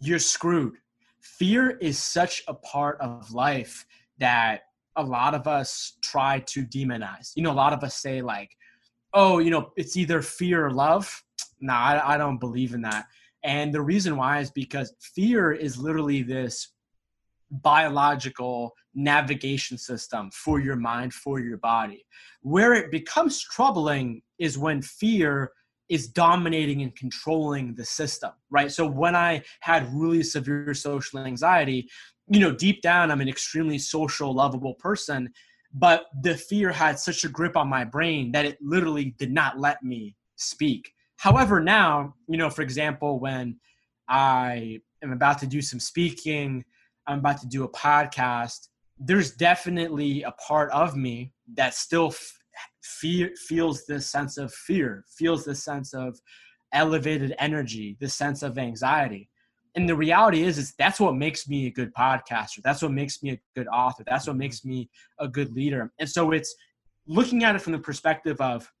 [0.00, 0.74] you're screwed.
[1.20, 3.86] Fear is such a part of life
[4.18, 4.62] that
[4.96, 7.32] a lot of us try to demonize.
[7.34, 8.50] You know a lot of us say like
[9.14, 11.22] oh you know it's either fear or love
[11.60, 13.06] no, nah, I, I don't believe in that.
[13.44, 16.72] And the reason why is because fear is literally this
[17.50, 22.04] biological navigation system for your mind, for your body.
[22.42, 25.52] Where it becomes troubling is when fear
[25.88, 28.72] is dominating and controlling the system, right?
[28.72, 31.88] So when I had really severe social anxiety,
[32.28, 35.32] you know, deep down, I'm an extremely social, lovable person,
[35.72, 39.60] but the fear had such a grip on my brain that it literally did not
[39.60, 40.92] let me speak.
[41.16, 43.58] However, now, you know, for example, when
[44.08, 46.64] I am about to do some speaking,
[47.06, 52.38] I'm about to do a podcast, there's definitely a part of me that still f-
[52.82, 56.18] fear, feels this sense of fear, feels this sense of
[56.72, 59.28] elevated energy, this sense of anxiety.
[59.74, 62.62] And the reality is, is that's what makes me a good podcaster.
[62.62, 64.04] That's what makes me a good author.
[64.06, 65.92] That's what makes me a good leader.
[65.98, 66.54] And so it's
[67.06, 68.72] looking at it from the perspective of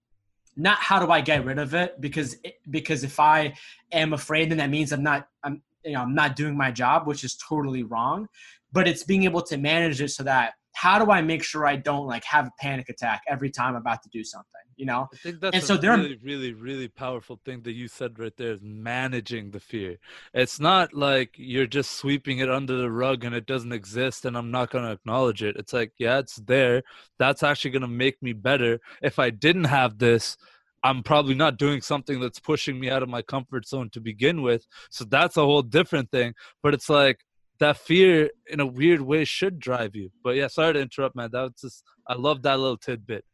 [0.56, 2.00] not how do I get rid of it?
[2.00, 2.36] Because
[2.70, 3.54] because if I
[3.92, 7.06] am afraid then that means I'm not I'm you know I'm not doing my job
[7.06, 8.28] which is totally wrong.
[8.72, 11.76] But it's being able to manage it so that how do I make sure I
[11.76, 15.08] don't like have a panic attack every time I'm about to do something you know?
[15.12, 18.18] I think that's and a so there really really really powerful thing that you said
[18.18, 19.96] right there is managing the fear.
[20.34, 24.36] It's not like you're just sweeping it under the rug and it doesn't exist and
[24.36, 25.56] I'm not going to acknowledge it.
[25.56, 26.82] It's like yeah it's there.
[27.18, 28.80] That's actually going to make me better.
[29.02, 30.36] If I didn't have this
[30.84, 34.42] I'm probably not doing something that's pushing me out of my comfort zone to begin
[34.42, 34.66] with.
[34.90, 36.34] So that's a whole different thing.
[36.62, 37.24] But it's like
[37.58, 40.10] that fear in a weird way should drive you.
[40.22, 41.30] But yeah, sorry to interrupt, man.
[41.32, 43.24] That was just I love that little tidbit.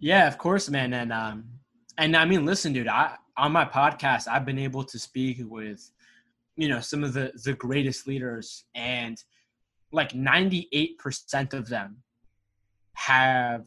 [0.00, 0.92] Yeah, of course, man.
[0.92, 1.44] And um
[1.98, 5.90] and I mean listen, dude, I on my podcast I've been able to speak with,
[6.56, 9.22] you know, some of the the greatest leaders and
[9.92, 12.02] like 98% of them
[12.94, 13.66] have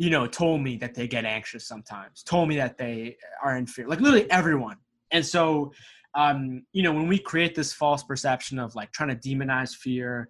[0.00, 3.66] you know, told me that they get anxious sometimes, told me that they are in
[3.66, 4.78] fear, like literally everyone.
[5.10, 5.72] And so,
[6.14, 10.28] um, you know, when we create this false perception of like trying to demonize fear,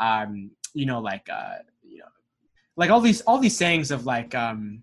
[0.00, 2.04] um, you know, like, uh, you know,
[2.76, 4.82] like all these, all these sayings of like, um,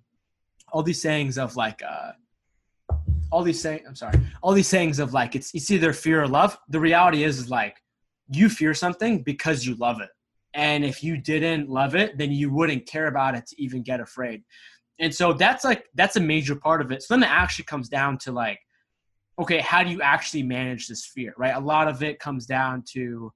[0.72, 2.12] all these sayings of like, uh,
[3.32, 6.28] all these saying, I'm sorry, all these sayings of like, it's, it's either fear or
[6.28, 6.58] love.
[6.70, 7.78] The reality is, is like,
[8.32, 10.10] you fear something because you love it
[10.54, 14.00] And if you didn't love it, then you wouldn't care about it to even get
[14.00, 14.44] afraid.
[15.00, 17.04] And so that's like that's a major part of it.
[17.04, 18.60] So then it actually comes down to like,
[19.40, 21.56] okay, how do you actually manage this fear, right?
[21.56, 23.32] A lot of it comes down to,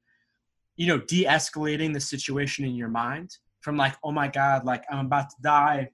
[0.75, 5.05] you know, de-escalating the situation in your mind from like, oh my God, like I'm
[5.05, 5.89] about to die.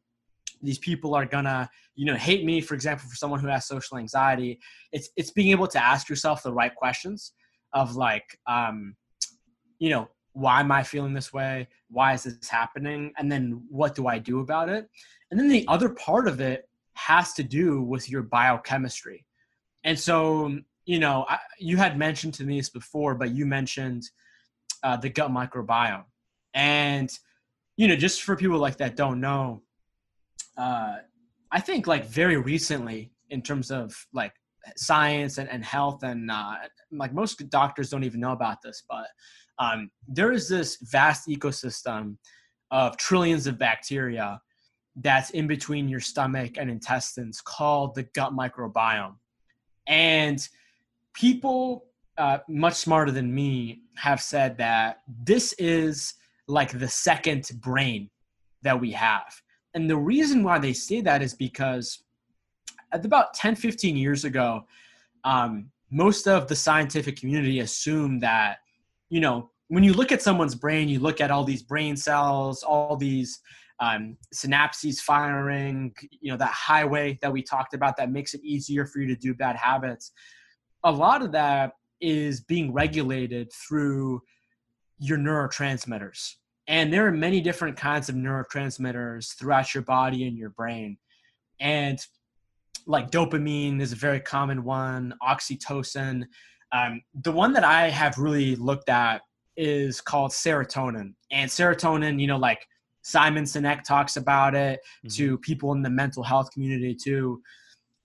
[0.62, 3.98] These people are gonna, you know, hate me, for example, for someone who has social
[3.98, 4.60] anxiety.
[4.92, 7.34] It's it's being able to ask yourself the right questions
[7.74, 8.96] of like, um,
[9.78, 11.68] you know, why am I feeling this way?
[11.90, 13.14] Why is this happening?
[13.18, 14.88] And then what do I do about it?
[15.30, 19.26] And then the other part of it has to do with your biochemistry.
[19.84, 24.04] And so, you know, I, you had mentioned to me this before, but you mentioned
[24.84, 26.06] uh, the gut microbiome.
[26.54, 27.10] And,
[27.78, 29.62] you know, just for people like that don't know,
[30.58, 30.98] uh,
[31.52, 34.34] I think like very recently, in terms of like
[34.76, 36.56] science and, and health, and uh,
[36.92, 39.08] like most doctors don't even know about this, but
[39.60, 42.18] um, there is this vast ecosystem
[42.72, 44.42] of trillions of bacteria
[44.96, 49.16] that's in between your stomach and intestines called the gut microbiome.
[49.90, 50.48] And
[51.14, 51.86] people
[52.18, 56.14] uh, much smarter than me have said that this is
[56.48, 58.10] like the second brain
[58.62, 59.42] that we have.
[59.74, 62.04] And the reason why they say that is because
[62.92, 64.66] at about 10, 15 years ago,
[65.24, 68.60] um, most of the scientific community assumed that,
[69.10, 72.64] you know, when you look at someone's brain, you look at all these brain cells,
[72.64, 73.40] all these
[73.80, 78.86] um, synapses firing, you know, that highway that we talked about that makes it easier
[78.86, 80.12] for you to do bad habits.
[80.84, 84.22] A lot of that is being regulated through
[85.00, 86.36] your neurotransmitters.
[86.68, 90.98] And there are many different kinds of neurotransmitters throughout your body and your brain.
[91.60, 92.00] And
[92.86, 96.26] like dopamine is a very common one, oxytocin.
[96.72, 99.22] Um, the one that I have really looked at
[99.58, 101.14] is called serotonin.
[101.32, 102.66] And serotonin, you know, like
[103.02, 105.10] Simon Sinek talks about it mm-hmm.
[105.10, 107.42] to people in the mental health community too.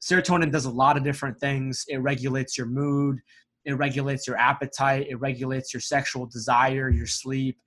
[0.00, 1.84] Serotonin does a lot of different things.
[1.88, 3.20] It regulates your mood,
[3.64, 7.58] it regulates your appetite, it regulates your sexual desire, your sleep.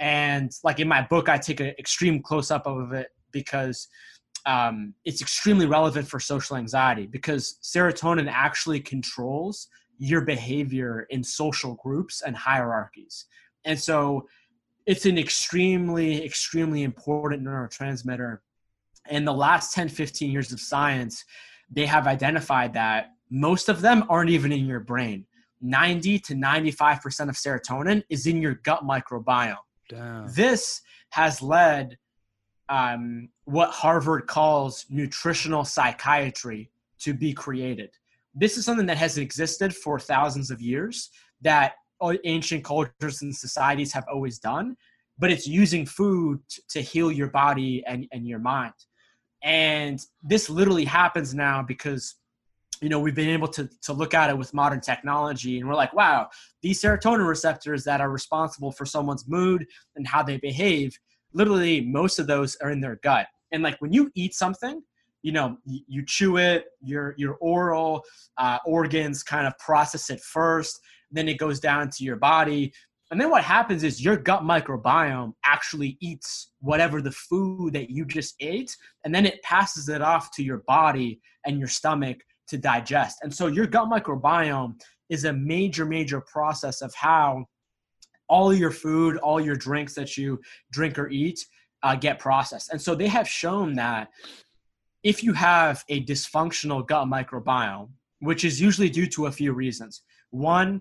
[0.00, 3.88] And like in my book, I take an extreme close up of it because
[4.46, 9.68] um, it's extremely relevant for social anxiety because serotonin actually controls
[9.98, 13.26] your behavior in social groups and hierarchies.
[13.64, 14.26] And so
[14.86, 18.38] it's an extremely, extremely important neurotransmitter.
[19.10, 21.24] In the last 10, 15 years of science,
[21.70, 25.26] they have identified that most of them aren't even in your brain.
[25.60, 29.56] 90 to 95% of serotonin is in your gut microbiome.
[29.88, 30.28] Damn.
[30.32, 31.96] This has led
[32.68, 36.70] um, what Harvard calls nutritional psychiatry
[37.00, 37.90] to be created.
[38.34, 41.10] This is something that has existed for thousands of years
[41.42, 41.74] that
[42.24, 44.76] ancient cultures and societies have always done,
[45.18, 48.74] but it's using food to heal your body and, and your mind.
[49.42, 52.16] And this literally happens now because
[52.80, 55.76] you know we've been able to, to look at it with modern technology and we're
[55.76, 56.28] like wow
[56.60, 59.64] these serotonin receptors that are responsible for someone's mood
[59.96, 60.98] and how they behave
[61.32, 64.82] literally most of those are in their gut and like when you eat something
[65.22, 68.02] you know you, chew it your your oral
[68.38, 70.80] uh, organs kind of process it first
[71.14, 72.72] then it goes down to your body.
[73.10, 78.04] And then what happens is your gut microbiome actually eats whatever the food that you
[78.04, 82.58] just ate, and then it passes it off to your body and your stomach to
[82.58, 83.18] digest.
[83.22, 87.44] And so your gut microbiome is a major, major process of how
[88.28, 90.40] all your food, all your drinks that you
[90.72, 91.44] drink or eat
[91.82, 92.70] uh, get processed.
[92.72, 94.08] And so they have shown that
[95.02, 97.90] if you have a dysfunctional gut microbiome,
[98.20, 100.02] which is usually due to a few reasons.
[100.30, 100.80] One,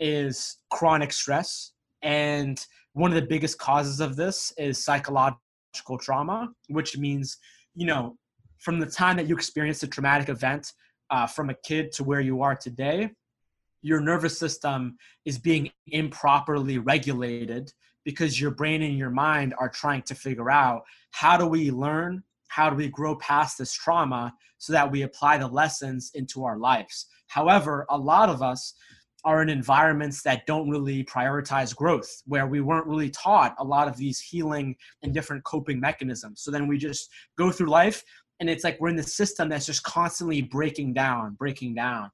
[0.00, 1.72] is chronic stress.
[2.02, 7.36] And one of the biggest causes of this is psychological trauma, which means,
[7.74, 8.16] you know,
[8.58, 10.72] from the time that you experienced a traumatic event
[11.10, 13.10] uh, from a kid to where you are today,
[13.82, 17.72] your nervous system is being improperly regulated
[18.04, 20.82] because your brain and your mind are trying to figure out
[21.12, 25.38] how do we learn, how do we grow past this trauma so that we apply
[25.38, 27.06] the lessons into our lives.
[27.28, 28.74] However, a lot of us,
[29.24, 33.88] are in environments that don't really prioritize growth, where we weren't really taught a lot
[33.88, 36.42] of these healing and different coping mechanisms.
[36.42, 38.02] So then we just go through life
[38.40, 42.10] and it's like we're in the system that's just constantly breaking down, breaking down.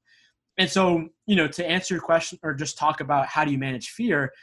[0.57, 3.57] And so, you know, to answer your question or just talk about how do you
[3.57, 4.33] manage fear,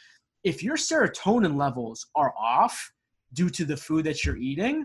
[0.45, 2.93] if your serotonin levels are off
[3.33, 4.85] due to the food that you're eating,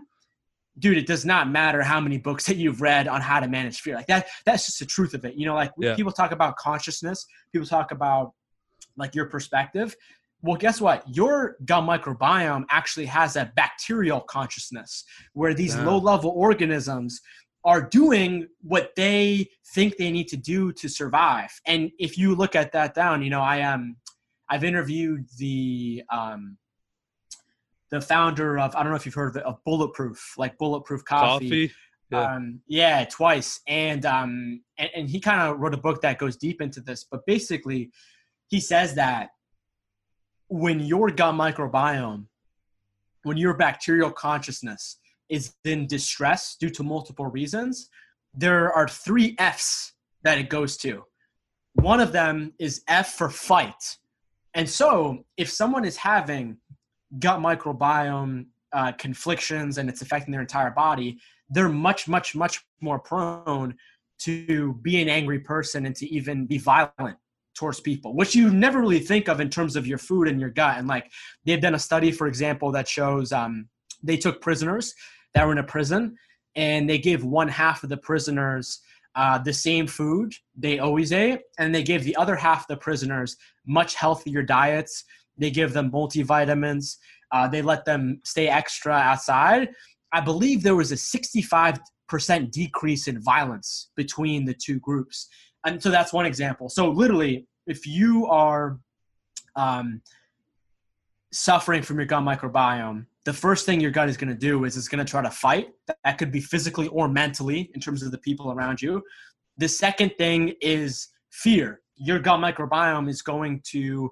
[0.80, 3.80] dude, it does not matter how many books that you've read on how to manage
[3.80, 3.94] fear.
[3.94, 5.34] Like that, that's just the truth of it.
[5.34, 5.94] You know, like yeah.
[5.94, 8.32] people talk about consciousness, people talk about
[8.96, 9.94] like your perspective.
[10.42, 11.04] Well, guess what?
[11.14, 15.04] Your gut microbiome actually has a bacterial consciousness
[15.34, 17.20] where these low level organisms
[17.62, 21.50] are doing what they think they need to do to survive.
[21.66, 23.96] And if you look at that down, you know, I am, um,
[24.48, 26.56] I've interviewed the, um,
[27.90, 31.04] the founder of, I don't know if you've heard of it, of Bulletproof, like Bulletproof
[31.04, 31.68] Coffee.
[31.68, 31.72] Coffee.
[32.10, 32.34] Yeah.
[32.34, 33.60] Um, yeah, twice.
[33.68, 37.06] And um, and, and he kind of wrote a book that goes deep into this.
[37.08, 37.90] But basically,
[38.48, 39.30] he says that
[40.48, 42.26] when your gut microbiome,
[43.22, 47.88] when your bacterial consciousness is in distress due to multiple reasons,
[48.34, 49.92] there are three F's
[50.24, 51.04] that it goes to.
[51.74, 53.98] One of them is F for fight.
[54.54, 56.56] And so, if someone is having
[57.18, 62.98] gut microbiome uh, conflictions and it's affecting their entire body, they're much, much, much more
[62.98, 63.74] prone
[64.18, 67.16] to be an angry person and to even be violent
[67.54, 70.50] towards people, which you never really think of in terms of your food and your
[70.50, 70.78] gut.
[70.78, 71.10] And like
[71.44, 73.68] they've done a study, for example, that shows um,
[74.02, 74.94] they took prisoners
[75.34, 76.16] that were in a prison
[76.54, 78.80] and they gave one half of the prisoners
[79.14, 82.76] uh, the same food they always ate, and they gave the other half of the
[82.76, 83.36] prisoners
[83.66, 85.04] much healthier diets.
[85.40, 86.96] They give them multivitamins.
[87.32, 89.70] Uh, they let them stay extra outside.
[90.12, 91.80] I believe there was a 65%
[92.50, 95.28] decrease in violence between the two groups.
[95.64, 96.68] And so that's one example.
[96.68, 98.78] So, literally, if you are
[99.56, 100.02] um,
[101.32, 104.76] suffering from your gut microbiome, the first thing your gut is going to do is
[104.76, 105.68] it's going to try to fight.
[106.04, 109.02] That could be physically or mentally in terms of the people around you.
[109.58, 111.82] The second thing is fear.
[111.96, 114.10] Your gut microbiome is going to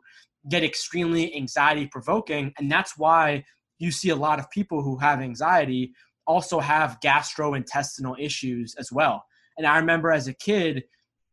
[0.48, 2.52] get extremely anxiety provoking.
[2.58, 3.44] And that's why
[3.78, 5.92] you see a lot of people who have anxiety
[6.26, 9.24] also have gastrointestinal issues as well.
[9.56, 10.84] And I remember as a kid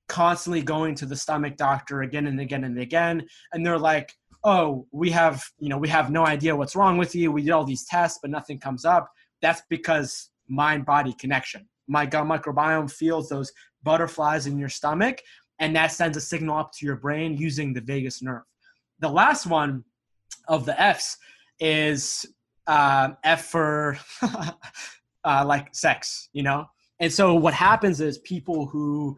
[0.08, 3.26] constantly going to the stomach doctor again and again and again.
[3.54, 7.16] And they're like, oh, we have, you know, we have no idea what's wrong with
[7.16, 7.32] you.
[7.32, 9.10] We did all these tests, but nothing comes up.
[9.42, 11.68] That's because mind body connection.
[11.88, 13.52] My gut microbiome feels those
[13.84, 15.22] butterflies in your stomach,
[15.60, 18.44] and that sends a signal up to your brain using the vagus nerve.
[19.00, 19.84] The last one
[20.48, 21.18] of the F's
[21.60, 22.26] is
[22.68, 26.66] uh, F for uh, like sex, you know?
[27.00, 29.18] And so what happens is people who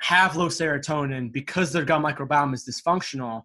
[0.00, 3.42] have low serotonin because their gut microbiome is dysfunctional,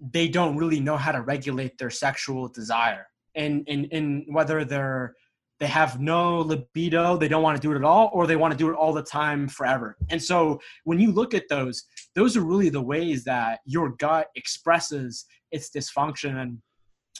[0.00, 3.06] they don't really know how to regulate their sexual desire.
[3.36, 5.14] And, and, and whether they're
[5.60, 8.52] they have no libido, they don't want to do it at all, or they want
[8.52, 9.96] to do it all the time forever.
[10.10, 11.84] And so when you look at those,
[12.14, 16.42] those are really the ways that your gut expresses its dysfunction.
[16.42, 16.58] And,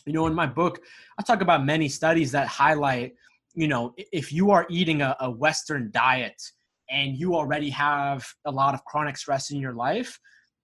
[0.05, 0.81] you know, in my book,
[1.19, 3.15] I talk about many studies that highlight,
[3.55, 6.43] you know, if you are eating a, a Western diet
[6.91, 10.19] and you already have a lot of chronic stress in your life,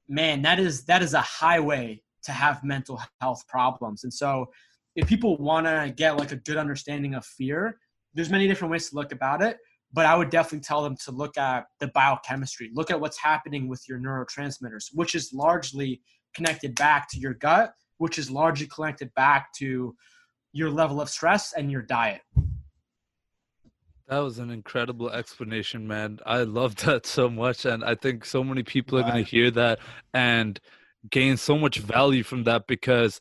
[0.09, 4.03] man, that is that is a highway to have mental health problems.
[4.03, 4.51] And so
[4.97, 7.79] if people want to get like a good understanding of fear,
[8.15, 9.59] there's many different ways to look about it.
[9.93, 13.69] But I would definitely tell them to look at the biochemistry, look at what's happening
[13.69, 16.01] with your neurotransmitters, which is largely
[16.33, 19.97] connected back to your gut, which is largely connected back to
[20.53, 22.21] your level of stress and your diet.
[24.07, 26.19] That was an incredible explanation, man.
[26.27, 27.65] I love that so much.
[27.65, 29.81] And I think so many people are going to hear that
[30.15, 30.61] and
[31.09, 33.21] gain so much value from that because,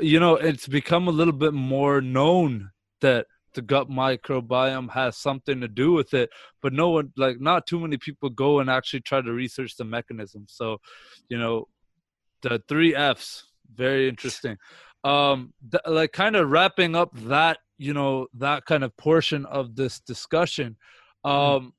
[0.00, 5.60] you know, it's become a little bit more known that the gut microbiome has something
[5.60, 6.28] to do with it.
[6.60, 9.84] But no one, like, not too many people go and actually try to research the
[9.84, 10.44] mechanism.
[10.48, 10.78] So,
[11.28, 11.68] you know,
[12.42, 14.58] the three F's, very interesting.
[15.04, 19.76] Um, th- like, kind of wrapping up that you know that kind of portion of
[19.76, 20.76] this discussion
[21.24, 21.72] um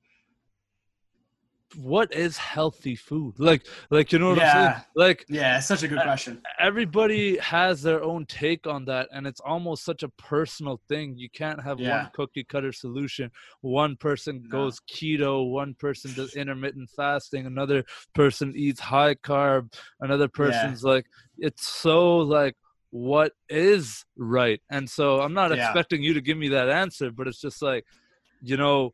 [1.76, 4.82] what is healthy food like like you know what i'm saying Yeah.
[4.96, 6.42] like Yeah, it's such a good question.
[6.60, 11.30] everybody has their own take on that and it's almost such a personal thing you
[11.30, 11.90] can't have Yeah.
[12.04, 13.30] one cookie cutter solution
[13.62, 14.50] one person No.
[14.50, 17.84] goes keto one person does intermittent fasting another
[18.16, 21.06] person eats high carb another person's like
[21.38, 22.56] it's so like
[22.92, 25.58] what is right and so i'm not Yeah.
[25.58, 27.84] expecting you to give me that answer but it's just like
[28.42, 28.94] you know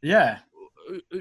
[0.00, 0.38] Yeah.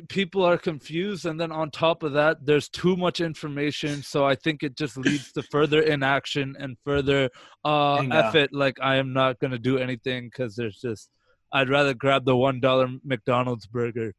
[0.10, 4.36] People are confused and then on top of that there's too much information so i
[4.36, 7.30] think it just leads to further inaction and further
[7.66, 11.10] uh effort like i am not going to do anything because there's just
[11.54, 14.14] i'd rather grab the one dollar mcdonald's burger.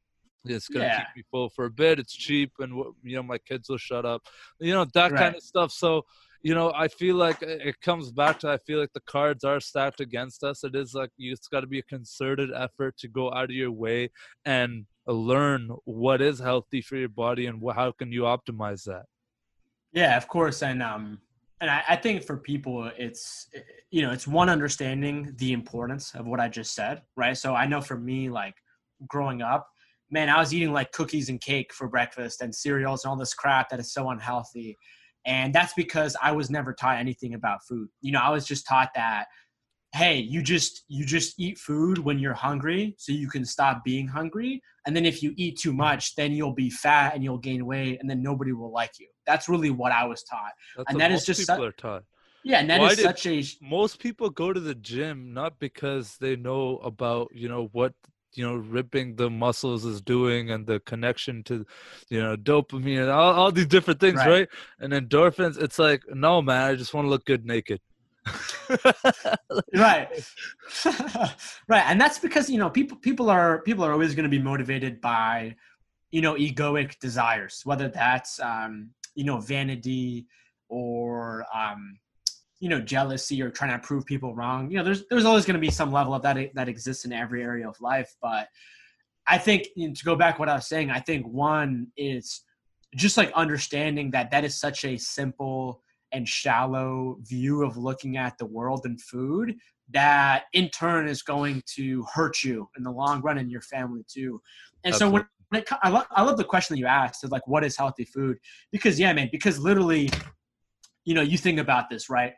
[0.47, 0.99] It's going to Yeah.
[0.99, 2.73] keep me full for a bit it's cheap and
[3.03, 4.23] you know my kids will shut up.
[4.61, 6.03] You know that kind of stuff so
[6.45, 9.43] you know i feel like it it comes back to i feel like the cards
[9.43, 12.97] are stacked against us it is like you, it's got to be a concerted effort
[12.99, 14.11] to go out of your way
[14.45, 19.07] and learn what is healthy for your body and how can you optimize that
[19.95, 21.21] Yeah, of course, and um,
[21.61, 23.49] and I, I think for people, it's
[23.91, 27.37] you know, it's one understanding the importance of what I just said, right?
[27.39, 28.55] So I know for me, like
[29.07, 29.69] growing up,
[30.11, 33.35] man, I was eating like cookies and cake for breakfast and cereals and all this
[33.35, 34.77] crap that is so unhealthy.
[35.27, 37.89] And that's because I was never taught anything about food.
[38.01, 39.27] You know, I was just taught that
[39.95, 44.09] hey you just you just eat food when you're hungry so you can stop being
[44.09, 47.65] hungry and then if you eat too much then you'll be fat and you'll gain
[47.65, 51.01] weight and then nobody will like you that's really what i was taught That's and
[51.01, 52.03] that is just people su- are taught.
[52.43, 56.17] yeah and that Why is such a Most people go to the gym not because
[56.19, 57.95] they know about you know what
[58.37, 61.65] you know ripping the muscles is doing and the connection to
[62.09, 64.29] you know dopamine and all, all these different things Right.
[64.29, 64.49] right.
[64.81, 67.81] and endorphins it's like no man i just want to look good naked
[69.75, 70.09] right
[71.69, 74.43] right and that's because you know people people are people are always going to be
[74.43, 75.55] motivated by
[76.11, 80.27] you know egoic desires whether that's um you know vanity
[80.69, 81.99] or um
[82.61, 85.55] you know jealousy or trying to prove people wrong you know there's there's always going
[85.55, 88.49] to be some level of that that exists in every area of life but
[89.27, 91.87] i think you know, to go back to what i was saying i think one
[91.97, 92.43] is
[92.95, 95.83] just like understanding that that is such a simple
[96.13, 99.57] and shallow view of looking at the world and food
[99.91, 104.05] that in turn is going to hurt you in the long run and your family
[104.09, 104.41] too.
[104.85, 107.33] And so when, when it, I, love, I love the question that you asked of
[107.33, 108.39] like, what is healthy food?
[108.73, 110.09] Because yeah, man, because literally,
[111.05, 112.33] you know, you think about this, right?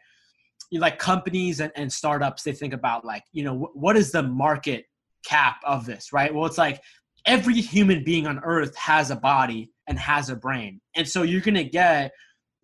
[0.73, 4.23] Like companies and, and startups, they think about like, you know, wh- what is the
[4.23, 4.87] market
[5.25, 6.35] cap of this, right?
[6.35, 6.81] Well, it's like
[7.27, 10.81] every human being on earth has a body and has a brain.
[10.97, 12.12] And so you're going to get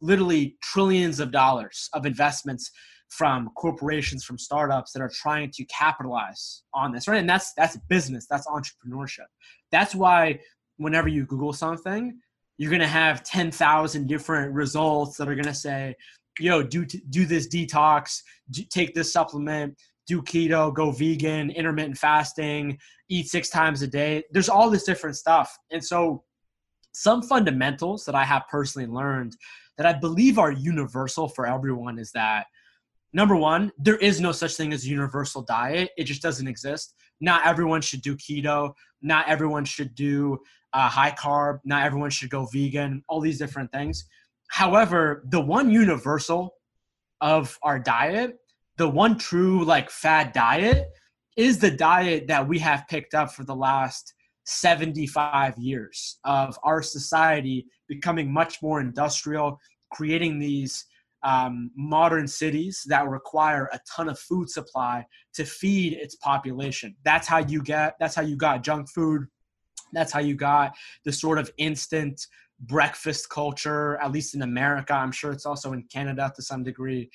[0.01, 2.71] literally trillions of dollars of investments
[3.09, 7.77] from corporations from startups that are trying to capitalize on this right and that's that's
[7.89, 9.27] business that's entrepreneurship
[9.71, 10.39] that's why
[10.79, 12.19] whenever you google something
[12.59, 15.95] you're going to have 10,000 different results that are going to say
[16.39, 18.21] yo do do this detox
[18.51, 19.77] do, take this supplement
[20.07, 22.79] do keto go vegan intermittent fasting
[23.09, 26.25] eat six times a day there's all this different stuff and so
[26.93, 29.37] some fundamentals that i have personally learned
[29.77, 32.47] that I believe are universal for everyone is that
[33.13, 35.91] number one, there is no such thing as a universal diet.
[35.97, 36.95] It just doesn't exist.
[37.21, 38.73] Not everyone should do keto.
[39.01, 40.39] Not everyone should do
[40.73, 41.59] uh, high carb.
[41.65, 43.03] Not everyone should go vegan.
[43.09, 44.05] All these different things.
[44.53, 46.57] However, the one universal
[47.23, 48.37] of our diet,
[48.77, 50.89] the one true like fad diet,
[51.39, 54.13] is the diet that we have picked up for the last
[54.45, 59.59] 75 years of our society becoming much more industrial,
[59.91, 60.85] creating these
[61.23, 66.95] um, modern cities that require a ton of food supply to feed its population.
[67.07, 67.95] That's how you get.
[67.99, 69.29] That's how you got junk food.
[69.95, 70.75] That's how you got
[71.07, 72.21] the sort of instant
[72.63, 74.95] breakfast culture, at least in America.
[74.95, 77.11] I'm sure it's also in Canada to some degree.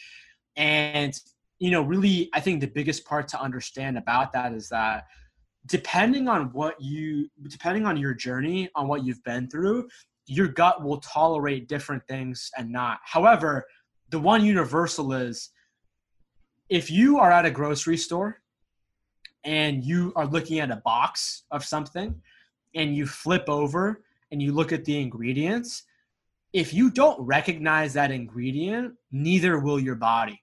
[0.55, 1.19] And
[1.59, 5.05] you know, really, I think the biggest part to understand about that is that
[5.67, 9.87] depending on what you depending on your journey on what you've been through
[10.25, 13.65] your gut will tolerate different things and not however
[14.09, 15.49] the one universal is
[16.69, 18.41] if you are at a grocery store
[19.43, 22.15] and you are looking at a box of something
[22.75, 25.83] and you flip over and you look at the ingredients
[26.53, 30.41] if you don't recognize that ingredient neither will your body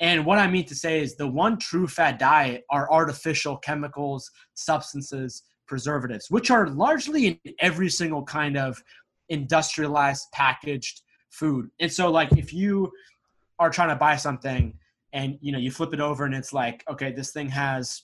[0.00, 4.30] and what I mean to say is the one true fat diet are artificial chemicals,
[4.54, 8.82] substances, preservatives, which are largely in every single kind of
[9.28, 11.70] industrialized packaged food.
[11.80, 12.90] And so like if you
[13.58, 14.74] are trying to buy something
[15.12, 18.02] and you know you flip it over and it's like, okay, this thing has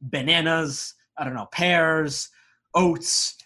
[0.00, 2.28] bananas, I don't know, pears,
[2.74, 3.36] oats,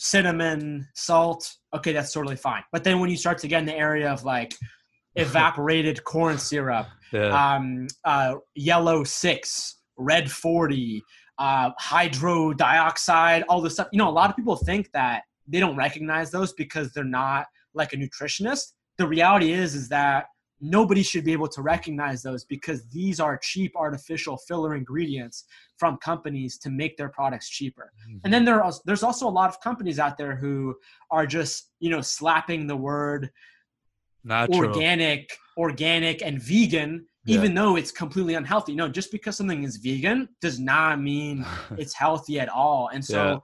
[0.00, 1.56] cinnamon, salt.
[1.76, 2.62] Okay, that's totally fine.
[2.72, 4.54] But then when you start to get in the area of like
[5.14, 11.02] evaporated corn syrup, yeah um, uh, yellow six, red 40,
[11.38, 13.88] uh, hydro dioxide, all this stuff.
[13.92, 17.46] You know, a lot of people think that they don't recognize those because they're not
[17.74, 18.72] like a nutritionist.
[18.96, 20.26] The reality is, is that
[20.60, 25.44] nobody should be able to recognize those because these are cheap artificial filler ingredients
[25.78, 27.92] from companies to make their products cheaper.
[28.06, 28.30] And mm-hmm.
[28.30, 30.76] then there are, there's also a lot of companies out there who
[31.10, 33.30] are just, you know, slapping the word
[34.22, 37.36] natural organic, organic, and vegan, Yeah.
[37.36, 38.74] even though it's completely unhealthy.
[38.74, 41.46] No, just because something is vegan does not mean
[41.78, 42.90] it's healthy at all.
[42.92, 43.38] And so Yeah.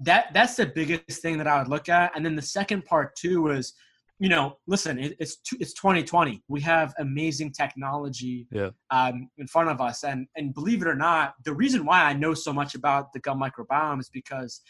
[0.00, 2.12] that that's the biggest thing that I would look at.
[2.14, 3.74] And then the second part too is,
[4.18, 6.42] you know, listen, it, it's it's 2020.
[6.48, 8.70] We have amazing technology Yeah.
[8.90, 12.12] um, in front of us, and and believe it or not, the reason why I
[12.12, 14.60] know so much about the gut microbiome is because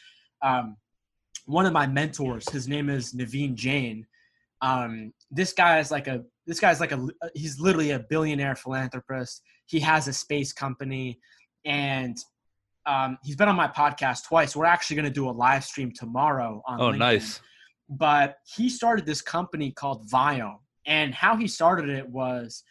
[0.43, 0.77] um,
[1.47, 4.07] one of my mentors, his name is Naveen Jain.
[4.63, 9.43] Um, this guy is like a this guy's like a he's literally a billionaire philanthropist.
[9.67, 11.19] He has a space company,
[11.65, 12.17] and
[12.87, 14.57] um, he's been on my podcast twice.
[14.57, 16.81] We're actually going to do a live stream tomorrow on.
[16.81, 16.99] Oh, LinkedIn.
[16.99, 17.41] nice.
[17.99, 22.63] But he started this company called Viome, and how he started it was,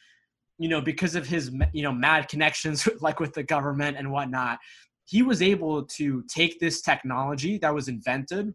[0.57, 4.59] you know, because of his you know mad connections like with the government and whatnot.
[5.05, 8.53] He was able to take this technology that was invented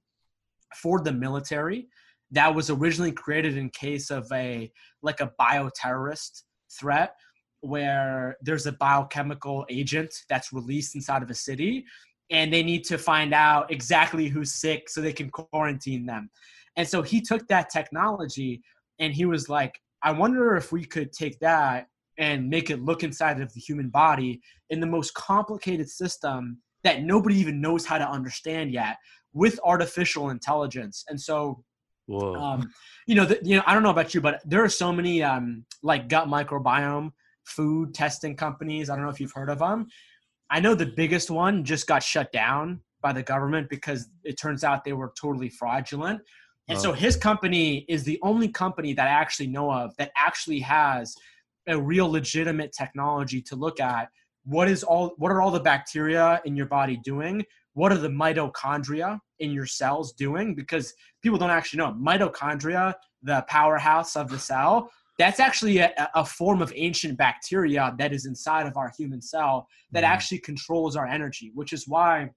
[0.74, 1.88] for the military
[2.30, 4.70] that was originally created in case of a
[5.02, 6.42] like a bioterrorist
[6.78, 7.14] threat
[7.60, 11.84] where there's a biochemical agent that's released inside of a city
[12.30, 16.28] and they need to find out exactly who's sick so they can quarantine them.
[16.76, 18.62] And so he took that technology
[18.98, 23.02] and he was like, I wonder if we could take that and make it look
[23.02, 27.98] inside of the human body in the most complicated system that nobody even knows how
[27.98, 28.96] to understand yet
[29.32, 31.04] with artificial intelligence.
[31.08, 31.62] And so
[32.08, 32.70] um,
[33.06, 35.22] you know, the, you know, I don't know about you, but there are so many
[35.22, 37.10] um, like gut microbiome
[37.44, 38.88] food testing companies.
[38.88, 39.88] I don't know if you've heard of them.
[40.50, 44.62] I know the biggest one just got shut down by the government because it turns
[44.62, 46.20] out they were totally fraudulent.
[46.68, 50.60] And so his company is the only company that I actually know of that actually
[50.60, 51.16] has
[51.68, 54.10] a real legitimate technology to look at
[54.44, 57.44] what is all what are all the bacteria in your body doing?
[57.74, 60.54] What are the mitochondria in your cells doing?
[60.54, 66.24] Because people don't actually know mitochondria, the powerhouse of the cell, that's actually a, a
[66.24, 70.08] form of ancient bacteria that is inside of our human cell that Mhm.
[70.08, 72.30] actually controls our energy, which is why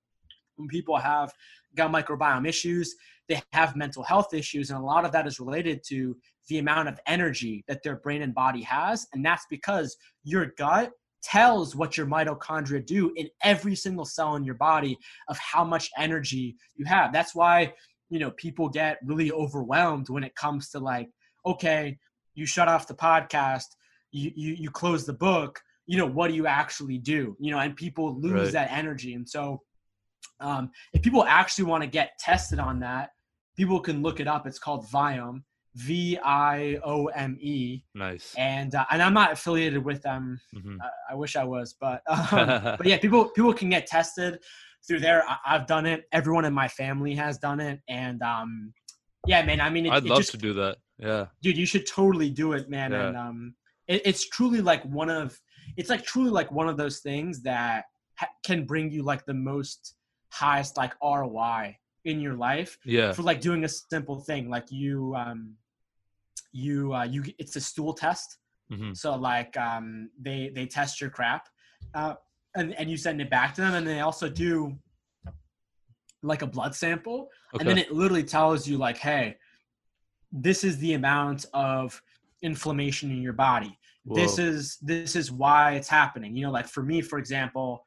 [0.55, 1.31] when people have
[1.75, 2.95] gut microbiome issues,
[3.29, 6.17] they have mental health issues, and a lot of that is related to
[6.49, 9.07] the amount of energy that their brain and body has.
[9.13, 14.43] And that's because your gut tells what your mitochondria do in every single cell in
[14.43, 17.13] your body of how much energy you have.
[17.13, 17.73] That's why,
[18.09, 21.09] you know, people get really overwhelmed when it comes to like,
[21.45, 21.97] okay,
[22.35, 23.65] you shut off the podcast,
[24.11, 27.35] you you, you close the book, you know, what do you actually do?
[27.39, 28.53] You know, and people lose Right.
[28.53, 29.13] that energy.
[29.13, 29.61] And so
[30.39, 33.11] um, if people actually want to get tested on that,
[33.59, 34.47] people can look it up.
[34.47, 35.43] It's called Viome,
[35.75, 38.33] V I O M E, nice.
[38.37, 40.39] and uh, and I'm not affiliated with them.
[40.55, 40.77] Mhm.
[40.81, 42.47] I, I wish I was, but um,
[42.77, 44.39] but yeah, people people can get tested
[44.87, 45.23] through there.
[45.27, 46.05] I, I've done it.
[46.13, 48.73] Everyone in my family has done it, and um,
[49.27, 49.59] yeah, man.
[49.59, 50.77] I mean, it, I'd it love just, to do that.
[50.97, 51.25] Yeah.
[51.41, 51.57] dude.
[51.57, 52.91] You should totally do it, man.
[52.93, 53.07] Yeah.
[53.07, 53.55] And um,
[53.87, 55.37] it, it's truly like one of
[55.75, 57.85] it's like truly like one of those things that
[58.17, 59.95] ha- can bring you like the most
[60.31, 61.75] highest like ROI
[62.05, 63.11] in your life Yeah.
[63.13, 65.55] for like doing a simple thing like you um
[66.51, 68.37] you uh you it's a stool test.
[68.71, 68.95] Mhm.
[68.95, 71.47] so like um they they test your crap
[71.95, 72.13] uh
[72.55, 74.77] and and you send it back to them and they also do
[76.23, 77.29] like a blood sample
[77.59, 79.35] and then it literally tells you like hey
[80.31, 82.01] this is the amount of
[82.43, 83.77] inflammation in your body.
[84.05, 86.35] This is this is why it's happening.
[86.35, 87.83] You know like for me for example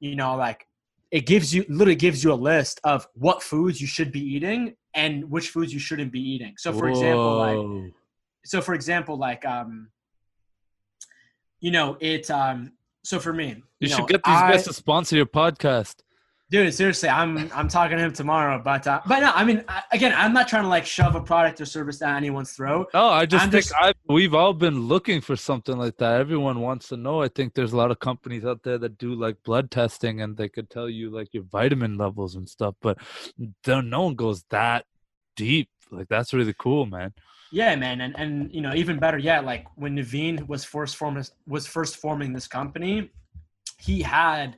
[0.00, 0.66] you know like
[1.14, 4.74] it gives you literally gives you a list of what foods you should be eating
[4.94, 7.92] and which foods you shouldn't be eating so for example like
[8.44, 9.88] so for example like um
[11.60, 12.72] you know it um
[13.04, 15.96] so for me You, know, should get these I- guys to sponsor your podcast.
[16.54, 19.82] Dude seriously i'm i'm talking to him tomorrow but uh but no i mean I,
[19.92, 23.06] again i'm not trying to like shove a product or service down anyone's throat No,
[23.08, 26.20] I just I'm think just- I we've all been looking for something like that.
[26.20, 27.22] Everyone wants to know.
[27.22, 30.36] I think there's a lot of companies out there that do like blood testing and
[30.36, 32.98] they could tell you like your vitamin levels and stuff, but
[33.66, 34.84] no one goes that
[35.36, 35.70] deep.
[35.90, 37.12] Like that's really cool, man.
[37.50, 41.24] Yeah, man, and and you know even better yet, like when Naveen was first forming
[41.46, 43.10] was first forming this company,
[43.80, 44.56] he had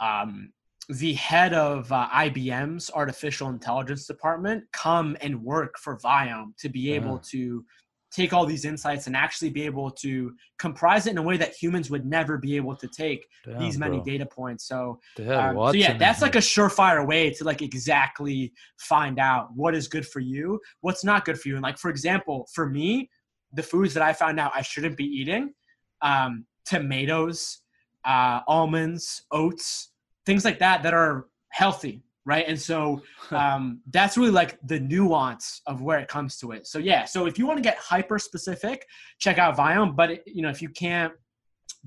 [0.00, 0.52] um,
[0.88, 6.92] the head of uh, IBM's artificial intelligence department come and work for Viome to be
[6.92, 7.28] able Ah.
[7.30, 7.64] to
[8.10, 11.52] take all these insights and actually be able to comprise it in a way that
[11.54, 14.04] humans would never be able to take Damn, these many bro.
[14.04, 14.64] data points.
[14.66, 19.50] So had um, so yeah, that's like a surefire way to like exactly find out
[19.54, 21.56] what is good for you, what's not good for you.
[21.56, 23.10] And like for example, for me,
[23.52, 25.52] the foods that I found out I shouldn't be eating,
[26.00, 27.58] um, tomatoes,
[28.06, 29.90] uh, almonds, oats,
[30.28, 32.44] things like that that are healthy, right?
[32.46, 33.00] And so
[33.30, 36.66] um, that's really like the nuance of where it comes to it.
[36.66, 38.84] So yeah, so if you want to get hyper specific,
[39.18, 39.96] check out Viome.
[39.96, 41.14] But it- you know, if you can't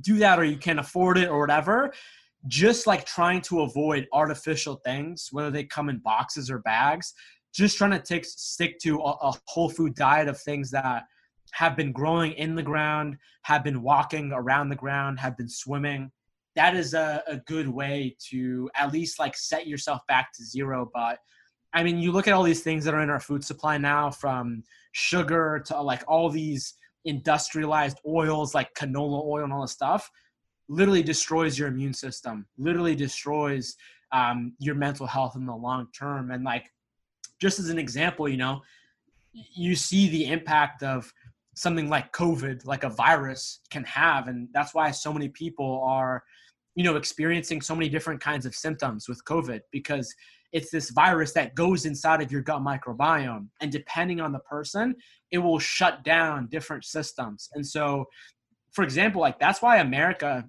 [0.02, 1.94] do that or you can't afford it or whatever,
[2.48, 7.14] just like trying to avoid artificial things, whether they come in boxes or bags,
[7.54, 11.04] just trying to take stick to a, a whole food diet of things that
[11.52, 16.10] have been growing in the ground, have been walking around the ground, have been swimming.
[16.56, 20.90] That is a, a good way to at least like set yourself back to zero.
[20.94, 21.20] But
[21.74, 24.12] I mean, you look at all these things that are in our food supply now,
[24.12, 26.74] from sugar to like all these
[27.06, 30.12] industrialized oils like canola oil and all this stuff
[30.70, 33.76] literally destroys your immune system, literally destroys
[34.12, 36.32] um, your mental health in the long term.
[36.32, 36.72] And like,
[37.40, 38.62] just as an example, you know,
[39.34, 41.12] you see the impact of
[41.56, 44.28] something like COVID, like a virus can have.
[44.28, 46.24] And that's why so many people are,
[46.76, 50.14] you know, experiencing so many different kinds of symptoms with COVID because
[50.54, 53.48] it's this virus that goes inside of your gut microbiome.
[53.62, 54.96] And depending on the person,
[55.32, 57.50] it will shut down different systems.
[57.54, 58.06] And so,
[58.74, 60.46] for example, like that's why America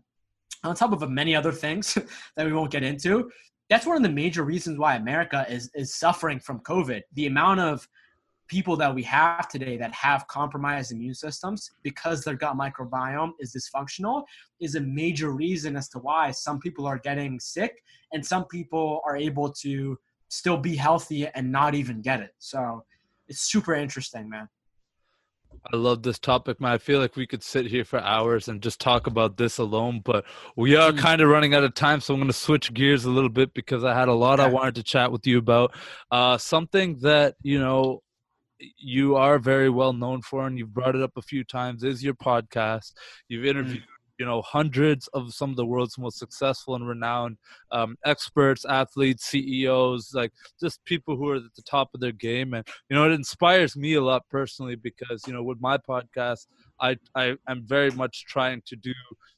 [0.64, 1.98] on top of many other things
[2.36, 3.30] that we won't get into,
[3.68, 7.00] that's one of the major reasons why America is is suffering from COVID.
[7.14, 7.88] The amount of
[8.52, 13.56] people that we have today that have compromised immune systems because their gut microbiome is
[13.56, 14.24] dysfunctional
[14.60, 17.82] is a major reason as to why some people are getting sick
[18.12, 19.98] and some people are able to
[20.28, 22.34] still be healthy and not even get it.
[22.40, 22.84] So
[23.26, 24.50] it's super interesting, man.
[25.72, 26.72] I love this topic, man.
[26.72, 30.02] I feel like we could sit here for hours and just talk about this alone,
[30.04, 30.26] but
[30.56, 30.98] we are mm.
[30.98, 33.54] kind of running out of time, so I'm going to switch gears a little bit
[33.54, 35.74] because I had a lot I wanted to chat with you about.
[36.10, 38.02] Uh, something that you know
[38.78, 42.02] you are very well known for, and you've brought it up a few times, is
[42.02, 42.92] your podcast.
[43.28, 43.84] You've interviewed
[44.18, 47.36] you know hundreds of some of the world's most successful and renowned
[47.72, 52.54] um, experts athletes ceos like just people who are at the top of their game
[52.54, 56.46] and you know it inspires me a lot personally because you know with my podcast
[56.80, 58.92] i i am very much trying to do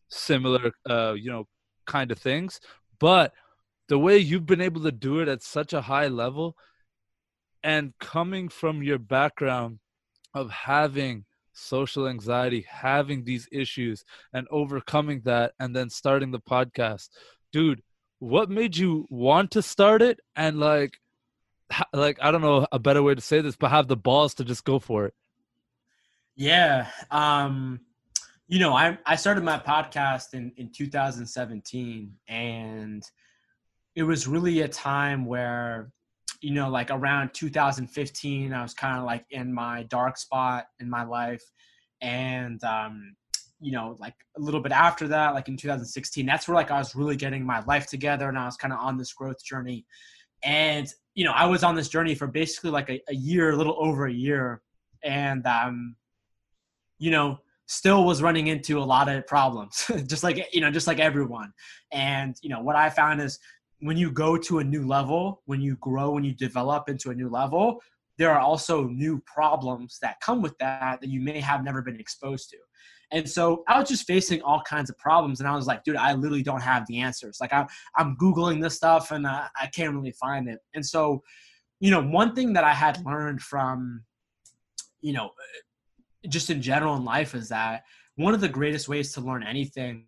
[0.09, 1.47] similar uh you know
[1.87, 2.61] kind of things
[2.99, 3.33] but
[3.89, 6.57] the way you've been able to do it at such a high level
[7.65, 9.79] and coming from your background
[10.35, 14.05] of having social anxiety, having these issues
[14.35, 17.09] and overcoming that, and then starting the podcast.
[17.53, 17.83] Dude,
[18.19, 20.21] what made you want to start it?
[20.37, 20.99] And like,
[21.95, 24.45] like I don't know a better way to say this, but have the balls to
[24.45, 25.15] just go for it.
[26.37, 26.89] Yeah.
[27.11, 27.81] Um,
[28.47, 33.03] you know, I I started my podcast in in 2017, and
[33.95, 35.91] it was really a time where
[36.45, 40.91] you know, like around 2015, I was kind of like in my dark spot in
[40.91, 41.43] my life.
[42.03, 43.17] And, um,
[43.61, 46.77] you know, like a little bit after that, like in 2016, that's where like I
[46.77, 49.87] was really getting my life together and I was kind of on this growth journey.
[50.43, 53.57] And, you know, I was on this journey for basically like a, a year, a
[53.57, 54.61] little over a year.
[55.03, 55.97] And, um,
[56.99, 60.87] you know, still was running into a lot of problems, just like, you know, just
[60.87, 61.55] like everyone.
[61.91, 63.39] And, you know, what I found is
[63.85, 67.15] when you go to a new level, when you grow, when you develop into a
[67.15, 67.83] new level,
[68.17, 72.01] there are also new problems that come with that that you may have never been
[72.01, 72.57] exposed to.
[73.13, 75.97] And so I was just facing all kinds of problems, and I was like, dude,
[75.97, 77.37] I literally don't have the answers.
[77.43, 80.61] Like I'm, I'm googling this stuff, and I, I can't really find it.
[80.75, 81.23] And so,
[81.79, 84.03] you know, one thing that I had learned from,
[85.03, 87.83] you know, uh, just in general in life is that
[88.17, 90.07] one of the greatest ways to learn anything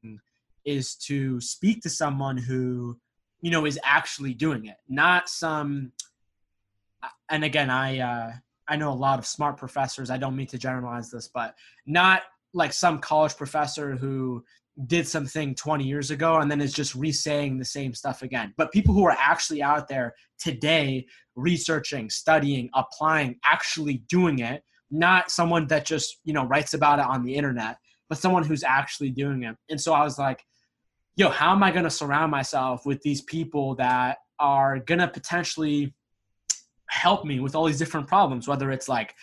[0.64, 2.99] is to speak to someone who
[3.47, 4.78] you know is actually doing it.
[4.88, 5.92] Not some
[7.30, 8.32] and again i uh
[8.66, 11.55] i know a lot of smart professors i don't mean to generalize this but
[11.86, 12.22] not
[12.55, 14.42] like some college professor who
[14.86, 18.53] did something 20 years ago and then is just re-saying the same stuff again.
[18.59, 25.30] But people who are actually out there today researching studying applying actually doing it not
[25.30, 27.76] someone that just you know writes about it on the internet
[28.09, 29.57] but someone who's actually doing it.
[29.70, 30.44] And so i was like
[31.16, 35.08] yo, how am I going to surround myself with these people that are going to
[35.08, 35.94] potentially
[36.90, 39.14] help me with all these different problems, whether it's like,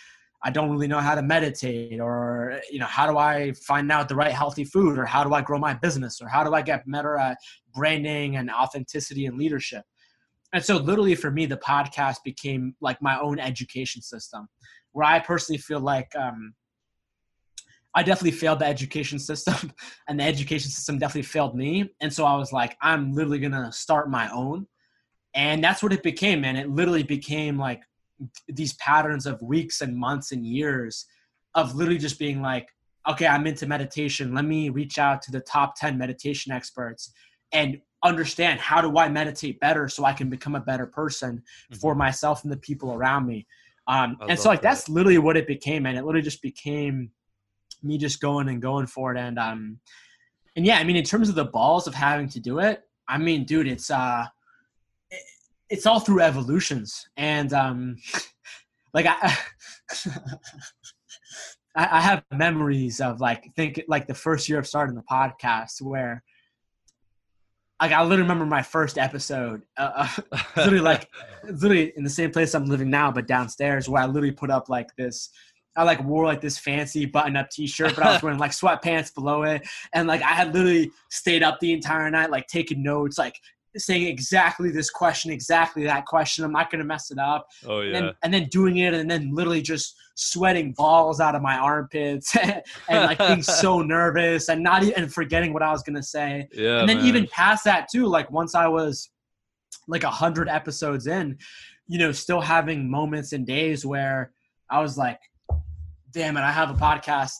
[0.46, 4.10] I don't really know how to meditate or you know how do I find out
[4.10, 6.60] the right healthy food or how do I grow my business or how do I
[6.60, 7.38] get better at
[7.74, 9.84] branding and authenticity and leadership.
[10.52, 14.46] And so literally for me the podcast became like my own education system
[14.92, 16.52] where I personally feel like um,
[17.94, 19.72] I definitely failed the education system,
[20.08, 21.90] and the education system definitely failed me.
[22.00, 24.66] And so I was like, I'm literally gonna start my own,
[25.34, 26.40] and that's what it became.
[26.40, 27.82] Man, it literally became like
[28.48, 31.06] these patterns of weeks and months and years
[31.54, 32.68] of literally just being like,
[33.08, 34.34] okay, I'm into meditation.
[34.34, 37.12] Let me reach out to the top ten meditation experts
[37.52, 41.78] and understand how do I meditate better so I can become a better person mm-hmm.
[41.78, 43.46] for myself and the people around me.
[43.86, 44.70] Um, and so like that.
[44.70, 47.10] that's literally what it became, and it literally just became
[47.84, 49.18] me just going and going for it.
[49.18, 49.78] And um,
[50.56, 53.18] and yeah, I mean, in terms of the balls of having to do it, I
[53.18, 54.26] mean, dude, it's uh,
[55.10, 55.22] it,
[55.68, 57.96] it's all through evolutions, and um,
[58.94, 59.36] like I.
[61.76, 66.22] I have memories of like think like the first year of starting the podcast where
[67.80, 71.08] like I literally remember my first episode, uh, uh, literally like
[71.44, 74.68] literally in the same place I'm living now, but downstairs, where I literally put up
[74.68, 75.30] like this
[75.76, 79.14] I like wore like this fancy button up t-shirt, but I was wearing like sweatpants
[79.14, 79.66] below it.
[79.92, 83.34] And like I had literally stayed up the entire night, like taking notes, like
[83.76, 86.44] saying exactly this question, exactly that question.
[86.44, 87.46] I'm not gonna mess it up.
[87.66, 87.86] Oh yeah.
[87.86, 91.56] And then, and then doing it and then literally just sweating balls out of my
[91.56, 96.48] armpits and like being so nervous and not even forgetting what I was gonna say.
[96.52, 96.80] Yeah.
[96.80, 97.06] and then man.
[97.06, 99.10] even past that too, like once I was
[99.88, 101.36] like a hundred episodes in,
[101.88, 104.32] you know, still having moments and days where
[104.70, 105.18] I was like,
[106.14, 107.32] damn it, I have a podcast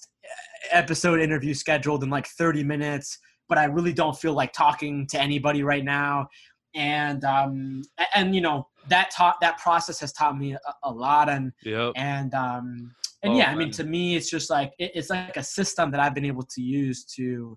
[0.73, 3.19] episode interview scheduled in like 30 minutes,
[3.49, 6.27] but I really don't feel like talking to anybody right now.
[6.75, 7.83] And um
[8.17, 11.93] and you know that taught that process has taught me a, a lot and Yep.
[11.95, 15.37] and um and Oh, yeah i mean to me it's just like it, it's like
[15.37, 17.57] a system that i've been able to use to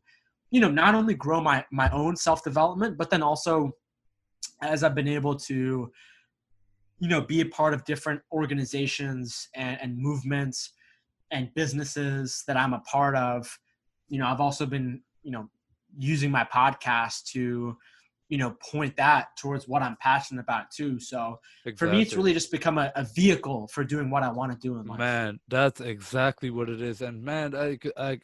[0.52, 3.72] you know not only grow my my own self development but then also
[4.62, 5.92] as i've been able to
[7.00, 10.74] you know be a part of different organizations and, and movements
[11.32, 13.60] and businesses that i'm a part of.
[14.10, 15.50] You know i've also been you know
[15.98, 17.76] using my podcast to
[18.30, 21.00] you know point that towards what i'm passionate about too.
[21.00, 21.40] So
[21.78, 24.58] for me it's really just become a, a vehicle for doing what i want to
[24.58, 25.00] do in life.
[25.00, 27.02] Man, that's exactly what it is.
[27.02, 28.20] And man, I, could I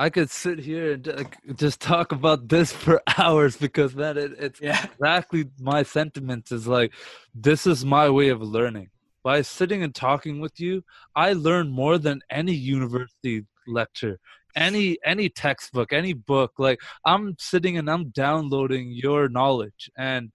[0.00, 4.60] I could sit here and just talk about this for hours because man, it, it's
[4.60, 4.84] yeah.
[4.84, 6.92] exactly my sentiments is like,
[7.34, 8.90] this is my way of learning.
[9.28, 10.82] By sitting and talking with you,
[11.14, 14.18] I learn more than any university lecture,
[14.56, 16.52] any any textbook, any book.
[16.56, 20.32] Like I'm sitting and I'm downloading your knowledge and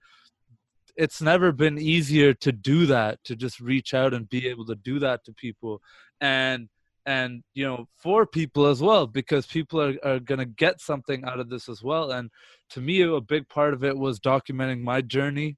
[0.94, 4.76] it's never been easier to do that to just reach out and be able to
[4.76, 5.80] do that to people
[6.20, 6.68] and
[7.04, 11.24] and you know for people as well because people are, are going to get something
[11.24, 12.30] out of this as well and
[12.70, 15.56] to me a big part of it was documenting my journey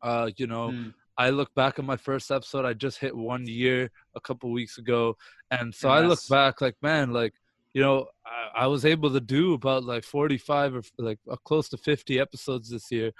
[0.00, 0.94] uh you know Mm.
[1.18, 2.64] I look back at my first episode.
[2.64, 5.16] I just hit one year a couple weeks ago,
[5.50, 7.34] and so I look back like, man, like
[7.74, 11.68] you know, I, I was able to do about like forty-five or like uh, close
[11.70, 13.12] to fifty episodes this year.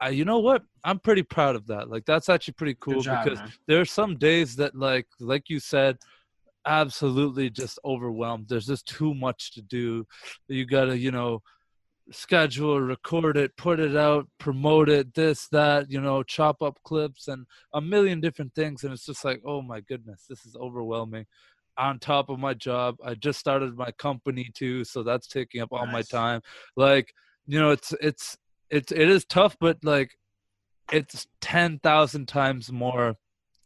[0.00, 0.62] I, you know what?
[0.84, 1.88] I'm pretty proud of that.
[1.88, 3.52] Like that's actually pretty cool job, because man.
[3.68, 5.98] there are some days that like like you said
[6.66, 10.06] absolutely just overwhelmed there's just too much to do
[10.48, 11.40] you gotta you know
[12.10, 17.28] schedule record it put it out promote it this that you know chop up clips
[17.28, 18.84] and a million different things.
[18.84, 21.26] And it's just like oh my goodness this is overwhelming.
[21.76, 25.68] On top of my job i just started my company too so that's taking up
[25.72, 26.40] all my time.
[26.76, 27.12] Like
[27.46, 28.36] you know it's it's
[28.70, 30.12] it's it is tough but like
[30.92, 33.16] it's 10,000 times more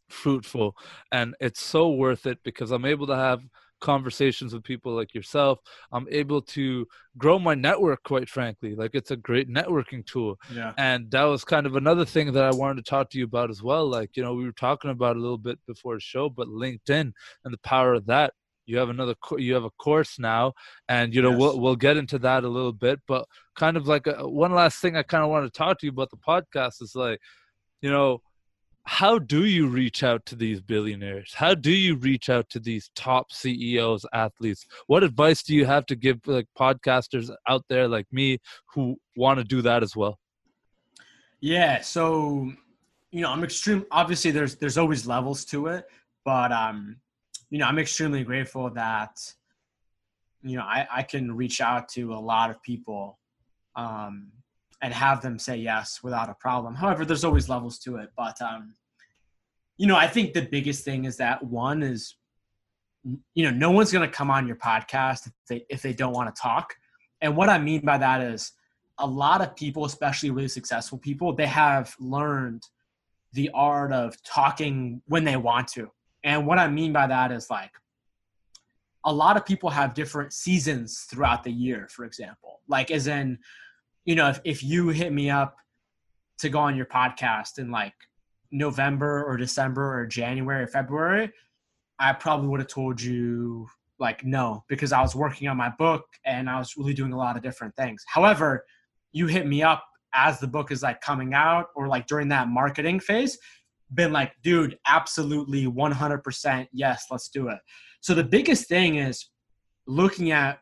[0.08, 0.76] fruitful.
[1.10, 3.42] And it's so worth it because I'm able to have
[3.82, 5.58] conversations with people like yourself.
[5.92, 6.86] I'm able to
[7.18, 8.74] grow my network quite frankly.
[8.74, 10.38] Like it's a great networking tool.
[10.54, 13.24] yeah And that was kind of another thing that I wanted to talk to you
[13.24, 13.86] about as well.
[13.86, 17.12] Like, you know, we were talking about a little bit before the show, but LinkedIn
[17.44, 18.32] and the power of that.
[18.64, 20.52] You have another you have a course now
[20.88, 21.38] and you know Yes.
[21.40, 23.26] we'll we'll get into that a little bit, but
[23.62, 24.14] kind of like a,
[24.44, 26.94] one last thing I kind of want to talk to you about the podcast is
[26.94, 27.18] like
[27.84, 28.22] you know
[28.84, 31.32] how do you reach out to these billionaires?
[31.34, 34.66] How do you reach out to these top ceos athletes?
[34.88, 38.38] What advice do you have to give like podcasters out there like me
[38.74, 40.18] who want to do that as well?
[41.40, 42.52] Yeah so
[43.12, 45.84] you know i'm extreme obviously there's there's always levels to it
[46.24, 46.96] but um
[47.50, 49.20] you know i'm extremely grateful that
[50.42, 53.18] you know i i can reach out to a lot of people
[53.76, 54.32] um
[54.82, 56.74] and have them say yes without a problem.
[56.74, 58.74] However there's always levels to it but um
[59.78, 62.16] you know i think the biggest thing is that one is
[63.34, 66.12] you know no one's going to come on your podcast if they if they don't
[66.12, 66.74] want to talk.
[67.20, 68.52] And what i mean by that is
[68.98, 72.62] a lot of people especially really successful people they have learned
[73.32, 75.90] the art of talking when they want to.
[76.24, 77.72] And what i mean by that is like
[79.04, 82.60] a lot of people have different seasons throughout the year for example.
[82.68, 83.38] Like as in
[84.04, 85.56] you know if, if you hit me up
[86.38, 87.94] to go on your podcast in like
[88.50, 91.30] november or december or january or february
[91.98, 93.66] i probably would have told you
[93.98, 97.16] like no because i was working on my book and i was really doing a
[97.16, 98.04] lot of different things.
[98.06, 98.64] However
[99.12, 99.84] you hit me up
[100.14, 103.38] as the book is like coming out or like during that marketing phase
[103.94, 107.58] been like dude absolutely 100% yes let's do it.
[108.00, 109.28] So the biggest thing is
[109.86, 110.60] looking at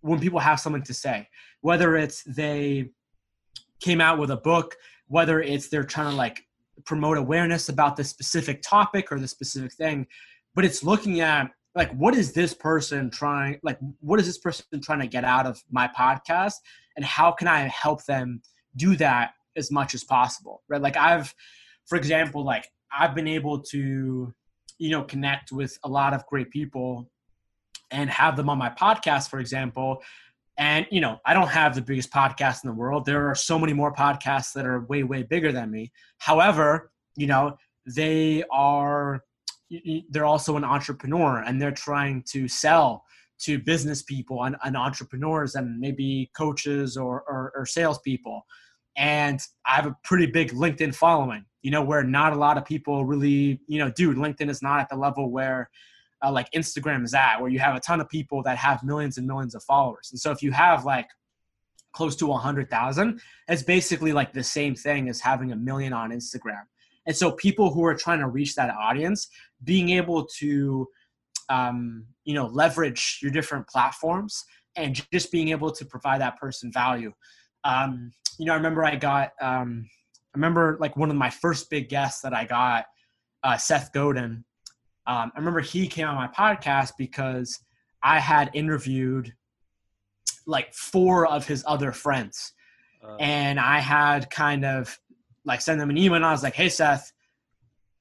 [0.00, 1.28] when people have something to say
[1.60, 2.90] whether it's they
[3.80, 4.76] came out with a book
[5.08, 6.42] whether it's they're trying to like
[6.84, 10.06] promote awareness about this specific topic or the specific thing
[10.54, 14.64] but it's looking at like what is this person trying like what is this person
[14.82, 16.54] trying to get out of my podcast
[16.96, 18.40] and how can i help them
[18.76, 21.34] do that as much as possible right like i've
[21.86, 24.32] for example like i've been able to
[24.80, 27.08] you know, connect with a lot of great people
[27.90, 30.02] and have them on my podcast, for example.
[30.60, 33.06] And, you know, I don't have the biggest podcast in the world.
[33.06, 35.90] There are so many more podcasts that are way, way bigger than me.
[36.18, 37.56] However, you know,
[37.86, 39.24] they are,
[40.10, 43.04] they're also an entrepreneur and they're trying to sell
[43.38, 48.42] to business people and, and entrepreneurs and maybe coaches or, or, or salespeople.
[48.98, 52.66] And I have a pretty big LinkedIn following, you know, where not a lot of
[52.66, 55.70] people really, you know, dude, LinkedIn is not at the level where
[56.22, 59.18] uh, like Instagram is at, where you have a ton of people that have millions
[59.18, 60.08] and millions of followers.
[60.10, 61.08] And so if you have like
[61.92, 66.62] close to 100,000, it's basically like the same thing as having a million on Instagram.
[67.06, 69.28] And so people who are trying to reach that audience,
[69.64, 70.86] being able to
[71.50, 74.44] um, you know leverage your different platforms
[74.76, 77.12] and just being able to provide that person value
[77.64, 79.84] um, you know i remember i got um,
[80.34, 82.86] i remember like one of my first big guests that i got
[83.42, 84.44] uh, seth godin
[85.10, 87.58] um, i remember he came on my podcast because
[88.02, 89.32] i had interviewed
[90.46, 92.52] like four of his other friends
[93.04, 94.98] uh, and i had kind of
[95.44, 97.12] like send them an email and i was like hey seth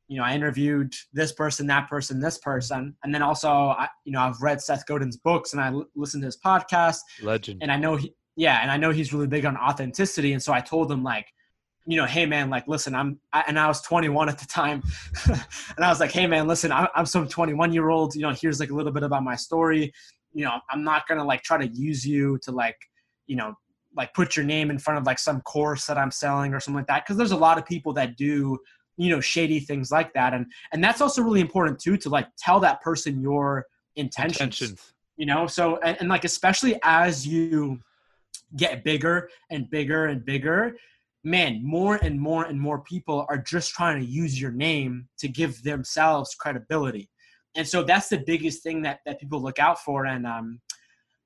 [0.09, 4.11] you know, I interviewed this person, that person, this person, and then also, I, you
[4.11, 6.97] know, I've read Seth Godin's books and I l- listened to his podcast.
[7.21, 7.61] Legend.
[7.61, 10.33] And I know he, yeah, and I know he's really big on authenticity.
[10.33, 11.27] And so I told him like,
[11.89, 14.83] you know, hey man, like, listen, I'm, I, and I was 21 at the time,
[15.25, 18.13] and I was like, hey man, listen, I'm, I'm some 21 year old.
[18.13, 19.91] You know, here's like a little bit about my story.
[20.31, 22.77] You know, I'm not gonna like try to use you to like,
[23.25, 23.55] you know,
[23.95, 26.77] like put your name in front of like some course that I'm selling or something
[26.77, 27.05] like that.
[27.05, 28.59] Because there's a lot of people that do
[28.97, 32.27] you know shady things like that and and that's also really important too to like
[32.37, 33.65] tell that person your
[33.95, 34.93] intentions, intentions.
[35.15, 37.79] you know so and, and like especially as you
[38.57, 40.75] get bigger and bigger and bigger
[41.23, 45.27] man more and more and more people are just trying to use your name to
[45.27, 47.09] give themselves credibility
[47.55, 50.59] and so that's the biggest thing that that people look out for and um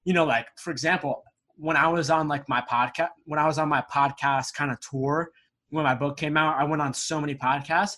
[0.03, 1.23] you know like for example
[1.55, 4.79] when i was on like my podcast when i was on my podcast kind of
[4.79, 5.29] tour
[5.73, 7.97] when my book came out, I went on so many podcasts.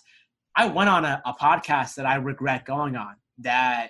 [0.56, 3.88] I went on a, a podcast that I regret going on that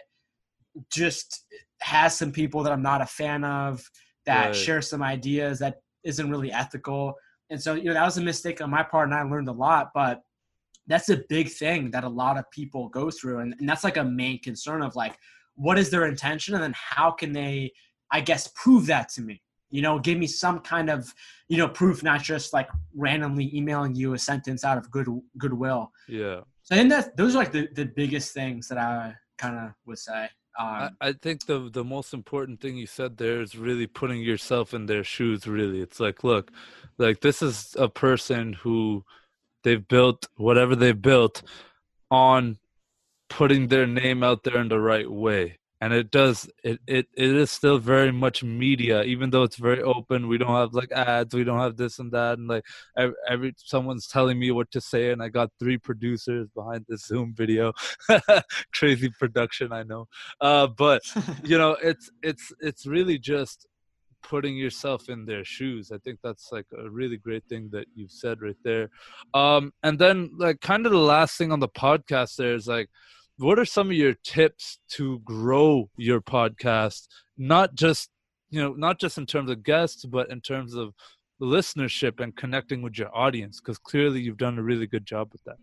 [0.91, 1.45] just
[1.81, 3.89] has some people that I'm not a fan of
[4.27, 4.57] that right.
[4.57, 7.15] share some ideas that isn't really ethical.
[7.51, 9.53] And so, you know, that was a mistake on my part and I learned a
[9.53, 10.23] lot, but
[10.87, 13.41] that's a big thing that a lot of people go through.
[13.41, 15.17] And, and that's like a main concern of like,
[15.55, 16.55] what is their intention?
[16.55, 17.73] And then how can they,
[18.11, 19.43] I guess, prove that to me?
[19.71, 21.13] you know give me some kind of
[21.49, 25.91] you know proof not just like randomly emailing you a sentence out of good goodwill
[26.09, 29.57] yeah so i think that those are like the, the biggest things that i kind
[29.57, 30.29] of would say
[30.59, 34.23] um, I, I think the the most important thing you said there is really putting
[34.23, 36.51] yourself in their shoes really it's like look
[36.99, 39.05] like this is a person who
[39.65, 41.43] they've built whatever they've built
[42.11, 42.59] on
[43.29, 45.59] putting their name out there in the right way.
[45.79, 49.83] And it does it, it it is still very much media even though it's very
[49.83, 50.27] open.
[50.27, 52.39] We don't have like ads we don't have this and that.
[52.39, 52.65] And like
[52.97, 57.05] every, every someone's telling me what to say and i got three producers behind this
[57.05, 57.75] zoom video.
[58.73, 60.09] Crazy production i know.
[60.41, 61.03] Uh but
[61.45, 63.67] you know it's it's it's really just
[64.29, 68.11] putting yourself in their shoes i think that's like a really great thing that you've
[68.11, 68.91] said right there.
[69.35, 72.89] Um and then like kind of the last thing on the podcast there is like
[73.39, 77.07] what are some of your tips to grow your podcast?
[77.37, 78.11] Not just
[78.51, 80.95] you know not just in terms of guests but in terms of
[81.41, 85.45] listenership and connecting with your audience because clearly you've done a really good job with
[85.45, 85.57] that.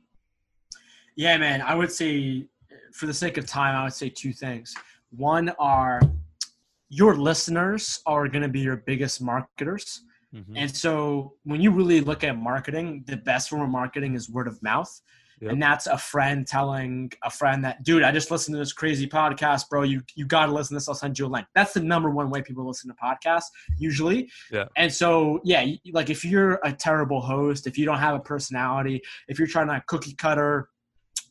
[1.15, 2.45] Yeah man i would say
[2.93, 4.73] for the sake of time i would say two things.
[5.15, 6.01] One are
[6.93, 10.03] your listeners are going to be your biggest marketers
[10.33, 10.55] mm-hmm.
[10.55, 14.47] and so when you really look at marketing the best form of marketing is word
[14.47, 15.01] of mouth
[15.43, 15.51] Yep.
[15.51, 19.07] And that's a friend telling a friend that, dude, I just listened to this crazy
[19.07, 19.83] podcast, bro.
[19.83, 20.87] You you got to listen to this.
[20.87, 21.45] I'll send you a link.
[21.53, 23.47] That's the number one way people listen to podcasts
[23.77, 24.31] usually.
[24.51, 24.65] Yeah.
[24.77, 29.01] And so, yeah, like if you're a terrible host, if you don't have a personality,
[29.27, 30.69] if you're trying to cookie cutter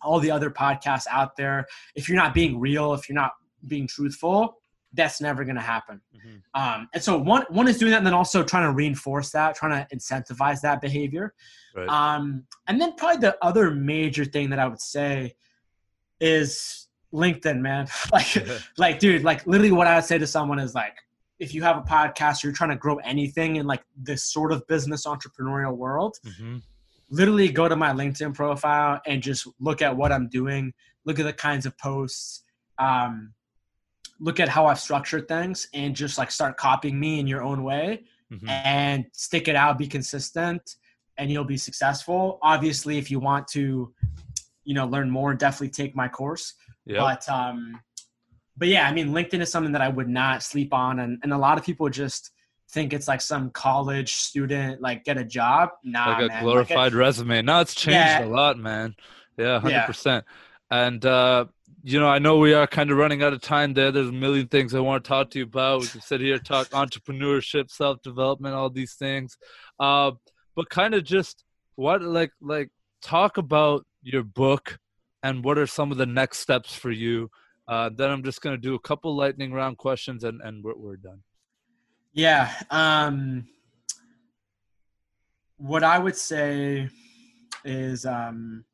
[0.02, 1.64] all the other podcasts out there,
[1.94, 3.32] if you're not being real, if you're not
[3.66, 4.59] being truthful,
[4.94, 6.01] that's never going to happen.
[6.14, 6.60] Mm-hmm.
[6.60, 9.55] Um, and so one one is doing that, and then also trying to reinforce that,
[9.55, 11.35] trying to incentivize that behavior.
[11.74, 11.89] Right.
[11.89, 15.35] Um, and then probably the other major thing that I would say
[16.20, 17.89] is LinkedIn, man.
[18.12, 18.47] like,
[18.78, 20.94] like, dude, like literally, what I would say to someone is like,
[21.39, 24.52] if you have a podcast, or you're trying to grow anything in like this sort
[24.52, 26.16] of business entrepreneurial world.
[26.24, 26.59] Mm-hmm.
[27.10, 30.73] Literally, go to my LinkedIn profile and just look at what I'm doing.
[31.05, 32.43] Look at the kinds of posts.
[32.78, 33.35] Um,
[34.23, 37.65] look at how I've structured things and just like start copying me in your own
[37.65, 38.49] way mm-hmm.
[38.49, 40.77] and stick it out, be consistent,
[41.19, 42.39] and you'll be successful.
[42.40, 43.93] Obviously, if you want to
[44.65, 46.55] you know learn more, definitely take my course.
[46.86, 47.01] Yeah.
[47.01, 47.81] But um,
[48.57, 51.32] but yeah, I mean, LinkedIn is something that I would not sleep on, and and
[51.32, 52.31] a lot of people just
[52.70, 55.70] think it's like some college student like get a job.
[55.85, 56.43] Nah, like a man.
[56.44, 57.43] glorified Like resume.
[57.43, 58.24] Now it's changed Yeah.
[58.24, 58.94] a lot, man.
[59.36, 59.86] Yeah, hundred Yeah.
[59.86, 60.24] percent.
[60.70, 61.47] And uh,
[61.85, 63.91] you know, I know we are kind of running out of time there.
[63.91, 65.81] There's a million things I want to talk to you about.
[65.81, 69.37] We can sit here talk entrepreneurship, self development, all these things.
[69.81, 70.13] Uh,
[70.55, 71.45] but kind of just
[71.75, 74.79] what like like talk about your book
[75.25, 77.31] and what are some of the next steps for you.
[77.67, 80.97] Uh, then I'm just gonna do a couple lightning round questions and and we're, we're
[80.97, 81.23] done.
[82.13, 82.53] Yeah.
[82.71, 83.49] Um,
[85.57, 86.89] what I would say
[87.65, 88.65] is, um,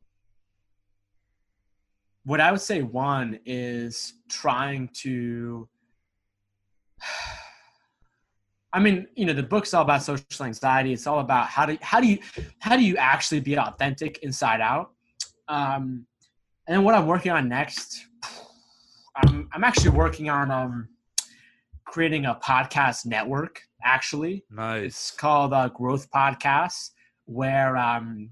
[2.29, 5.67] what I would say one is trying to.
[8.71, 10.93] I mean, you know, the book's all about social anxiety.
[10.93, 12.19] It's all about how do how do you
[12.59, 14.91] how do you actually be authentic inside out.
[15.49, 16.05] Um,
[16.67, 18.05] and then what I'm working on next,
[19.17, 20.89] I'm I'm actually working on um,
[21.87, 23.63] creating a podcast network.
[23.83, 25.11] Actually, it's Nice.
[25.13, 26.91] called uh, Growth Podcasts,
[27.25, 28.29] where um,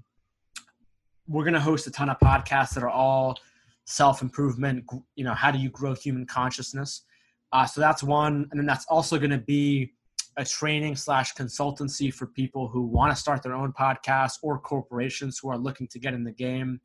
[1.27, 3.39] we're going to host a ton of podcasts that are all
[3.87, 4.85] self improvement.
[5.15, 7.03] You know, how do you grow human consciousness?
[7.51, 9.93] Uh, so that's one, and then that's also going to be
[10.35, 15.39] a training slash consultancy for people who want to start their own podcast or corporations
[15.41, 16.79] who are looking to get in the game.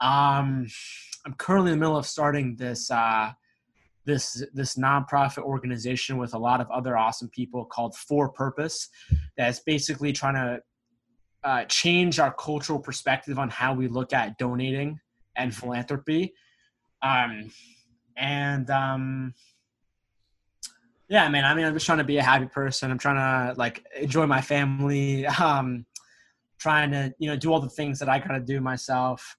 [0.00, 0.66] Um,
[1.24, 2.90] I'm currently in the middle of starting this.
[2.90, 3.32] Uh,
[4.04, 8.88] this this nonprofit organization with a lot of other awesome people called For Purpose
[9.36, 10.60] that's basically trying to
[11.42, 15.00] uh, change our cultural perspective on how we look at donating
[15.36, 16.34] and philanthropy.
[17.02, 17.50] Um,
[18.16, 19.34] and um,
[21.08, 22.90] yeah, man, I mean, I'm just trying to be a happy person.
[22.90, 25.26] I'm trying to like enjoy my family.
[25.40, 25.86] Um,
[26.58, 29.36] trying to you know do all the things that I gotta do myself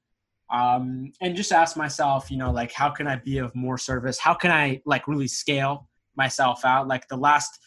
[0.50, 4.18] um, and just ask myself, you know, like how can I be of more service?
[4.18, 6.88] How can I like really scale myself out?
[6.88, 7.60] Like the last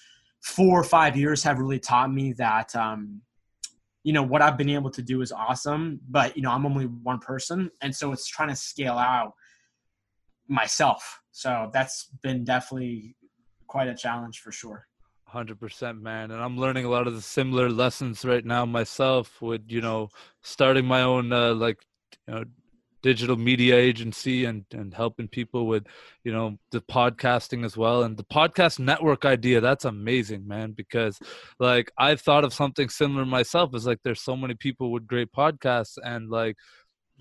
[0.43, 3.21] four or five years have really taught me that, um,
[4.03, 6.87] you know, what I've been able to do is awesome, but you know, I'm only
[6.87, 9.33] one person, and so it's trying to scale out
[10.49, 11.21] myself.
[11.33, 13.17] So that's been definitely
[13.67, 14.87] quite a challenge for sure.
[15.27, 19.41] Hundred percent, man, and I'm learning a lot of the similar lessons right now myself.
[19.41, 20.09] With you know,
[20.43, 21.79] starting my own uh, like
[22.27, 22.45] you know
[23.03, 25.85] digital media agency and and helping people with
[26.25, 28.03] you know the podcasting as well.
[28.03, 31.19] And the podcast network idea that's amazing man because
[31.59, 33.75] like i've thought of something similar myself.
[33.75, 36.57] Is like there's so many people with great podcasts and like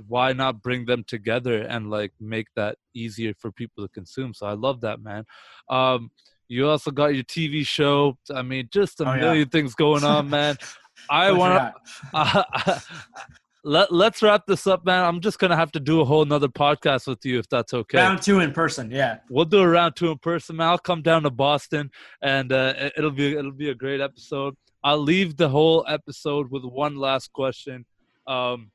[0.07, 4.34] why not bring them together and like make that easier for people to consume?
[4.34, 5.26] So i love that man.
[5.69, 6.11] Um
[6.47, 8.18] you also got your tv show.
[8.34, 9.19] I mean just a Oh, yeah.
[9.22, 10.57] million things going on man.
[11.10, 11.73] I want
[12.14, 12.84] to
[13.64, 16.48] let, let's wrap this up man i'm just gonna have to do a whole nother
[16.48, 18.90] podcast with you if that's okay round two in person.
[18.91, 19.18] Yeah.
[19.30, 21.90] we'll do a round two in person man i'll come down to boston
[22.22, 26.49] and uh, it- it'll be it'll be a great episode i'll leave the whole episode
[26.52, 27.86] with one last question
[28.27, 28.72] um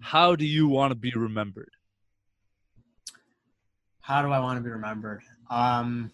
[0.00, 1.70] how do you want to be remembered
[4.00, 5.22] How do I want to be remembered?
[5.48, 6.10] Um,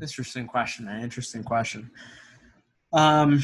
[0.00, 1.02] interesting question, man.
[1.02, 1.90] Interesting question.
[2.92, 3.40] Um,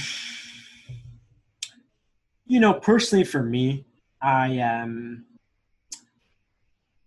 [2.51, 3.85] you know, personally for me,
[4.21, 5.25] I am,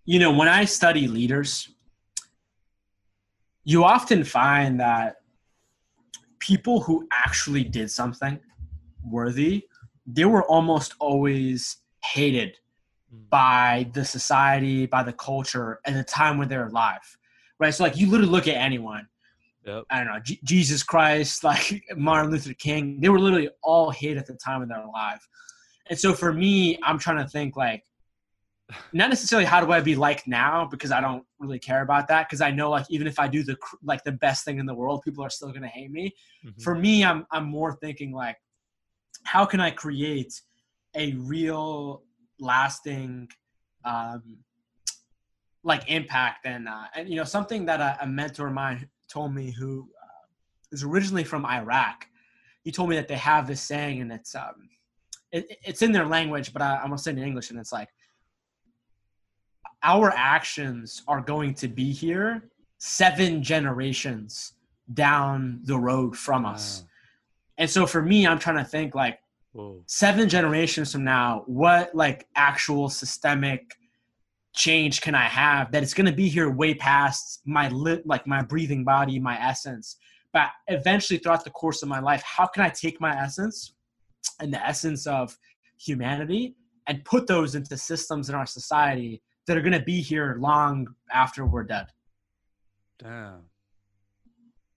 [0.06, 1.68] you know, when I study leaders,
[3.66, 5.18] you often find that
[6.40, 8.40] people who actually did something
[9.04, 9.66] worthy,
[10.08, 11.76] they were almost always
[12.06, 12.56] hated
[13.12, 13.24] hmm.
[13.30, 17.18] by the society, by the culture, at the time when they're alive,
[17.60, 17.74] right?
[17.74, 19.10] So like you literally look at anyone,
[19.66, 19.84] Yep.
[19.90, 24.18] I don't know, J- Jesus Christ, like Martin Luther King, they were literally all hated
[24.18, 25.26] at the time of their life.
[25.90, 27.84] And so for me, I'm trying to think like,
[28.94, 32.28] not necessarily how do I be like now because I don't really care about that
[32.28, 34.74] because I know like even if I do the like the best thing in the
[34.74, 36.14] world, people are still gonna hate me
[36.46, 36.62] Mhm.
[36.62, 38.38] for me i'm i'm more thinking like
[39.24, 40.34] how can i create
[40.96, 42.04] a real
[42.40, 43.28] lasting
[43.86, 44.38] um
[45.64, 49.30] like impact and uh and you know something that a, a mentor of mine told
[49.40, 49.72] me who
[50.04, 50.26] uh,
[50.76, 51.98] is originally from iraq
[52.66, 54.58] he told me that they have this saying and it's um
[55.32, 57.72] it, it's in their language but I, i'm gonna say it in english and it's
[57.80, 57.90] like
[59.84, 64.54] our actions are going to be here seven generations
[64.94, 66.88] down the road from us Wow.
[67.60, 69.20] and so for me, I'm trying to think like
[69.54, 69.82] Whoa.
[69.86, 73.62] seven generations from now, what like actual systemic
[74.54, 78.28] change can I have that it's going to be here way past my lit, like
[78.28, 79.98] my breathing body, my essence.
[80.32, 83.74] But eventually, throughout the course of my life, how can I take my essence
[84.40, 85.38] and the essence of
[85.78, 86.56] humanity
[86.88, 90.88] and put those into systems in our society that are going to be here long
[91.12, 91.88] after we're dead.
[93.00, 93.44] Damn.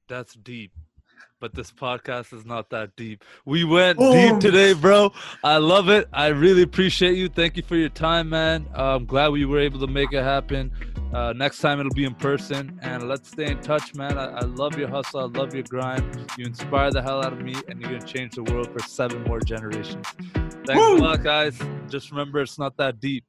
[0.08, 0.72] That's deep.
[1.38, 3.22] But this podcast is not that deep.
[3.44, 5.12] We went deep today, bro.
[5.44, 6.08] I love it.
[6.12, 7.28] I really appreciate you.
[7.28, 8.66] Thank you for your time, man.
[8.74, 10.72] Uh, I'm glad we were able to make it happen.
[11.12, 14.16] Uh, next time it'll be in person, and let's stay in touch, man.
[14.16, 15.20] I, I love your hustle.
[15.20, 16.26] I love your grind.
[16.38, 19.22] You inspire the hell out of me, and you're gonna change the world for seven
[19.24, 20.06] more generations.
[20.66, 20.96] Thanks Woo.
[20.96, 21.58] a lot, guys.
[21.88, 23.24] Just remember, it's not that deep.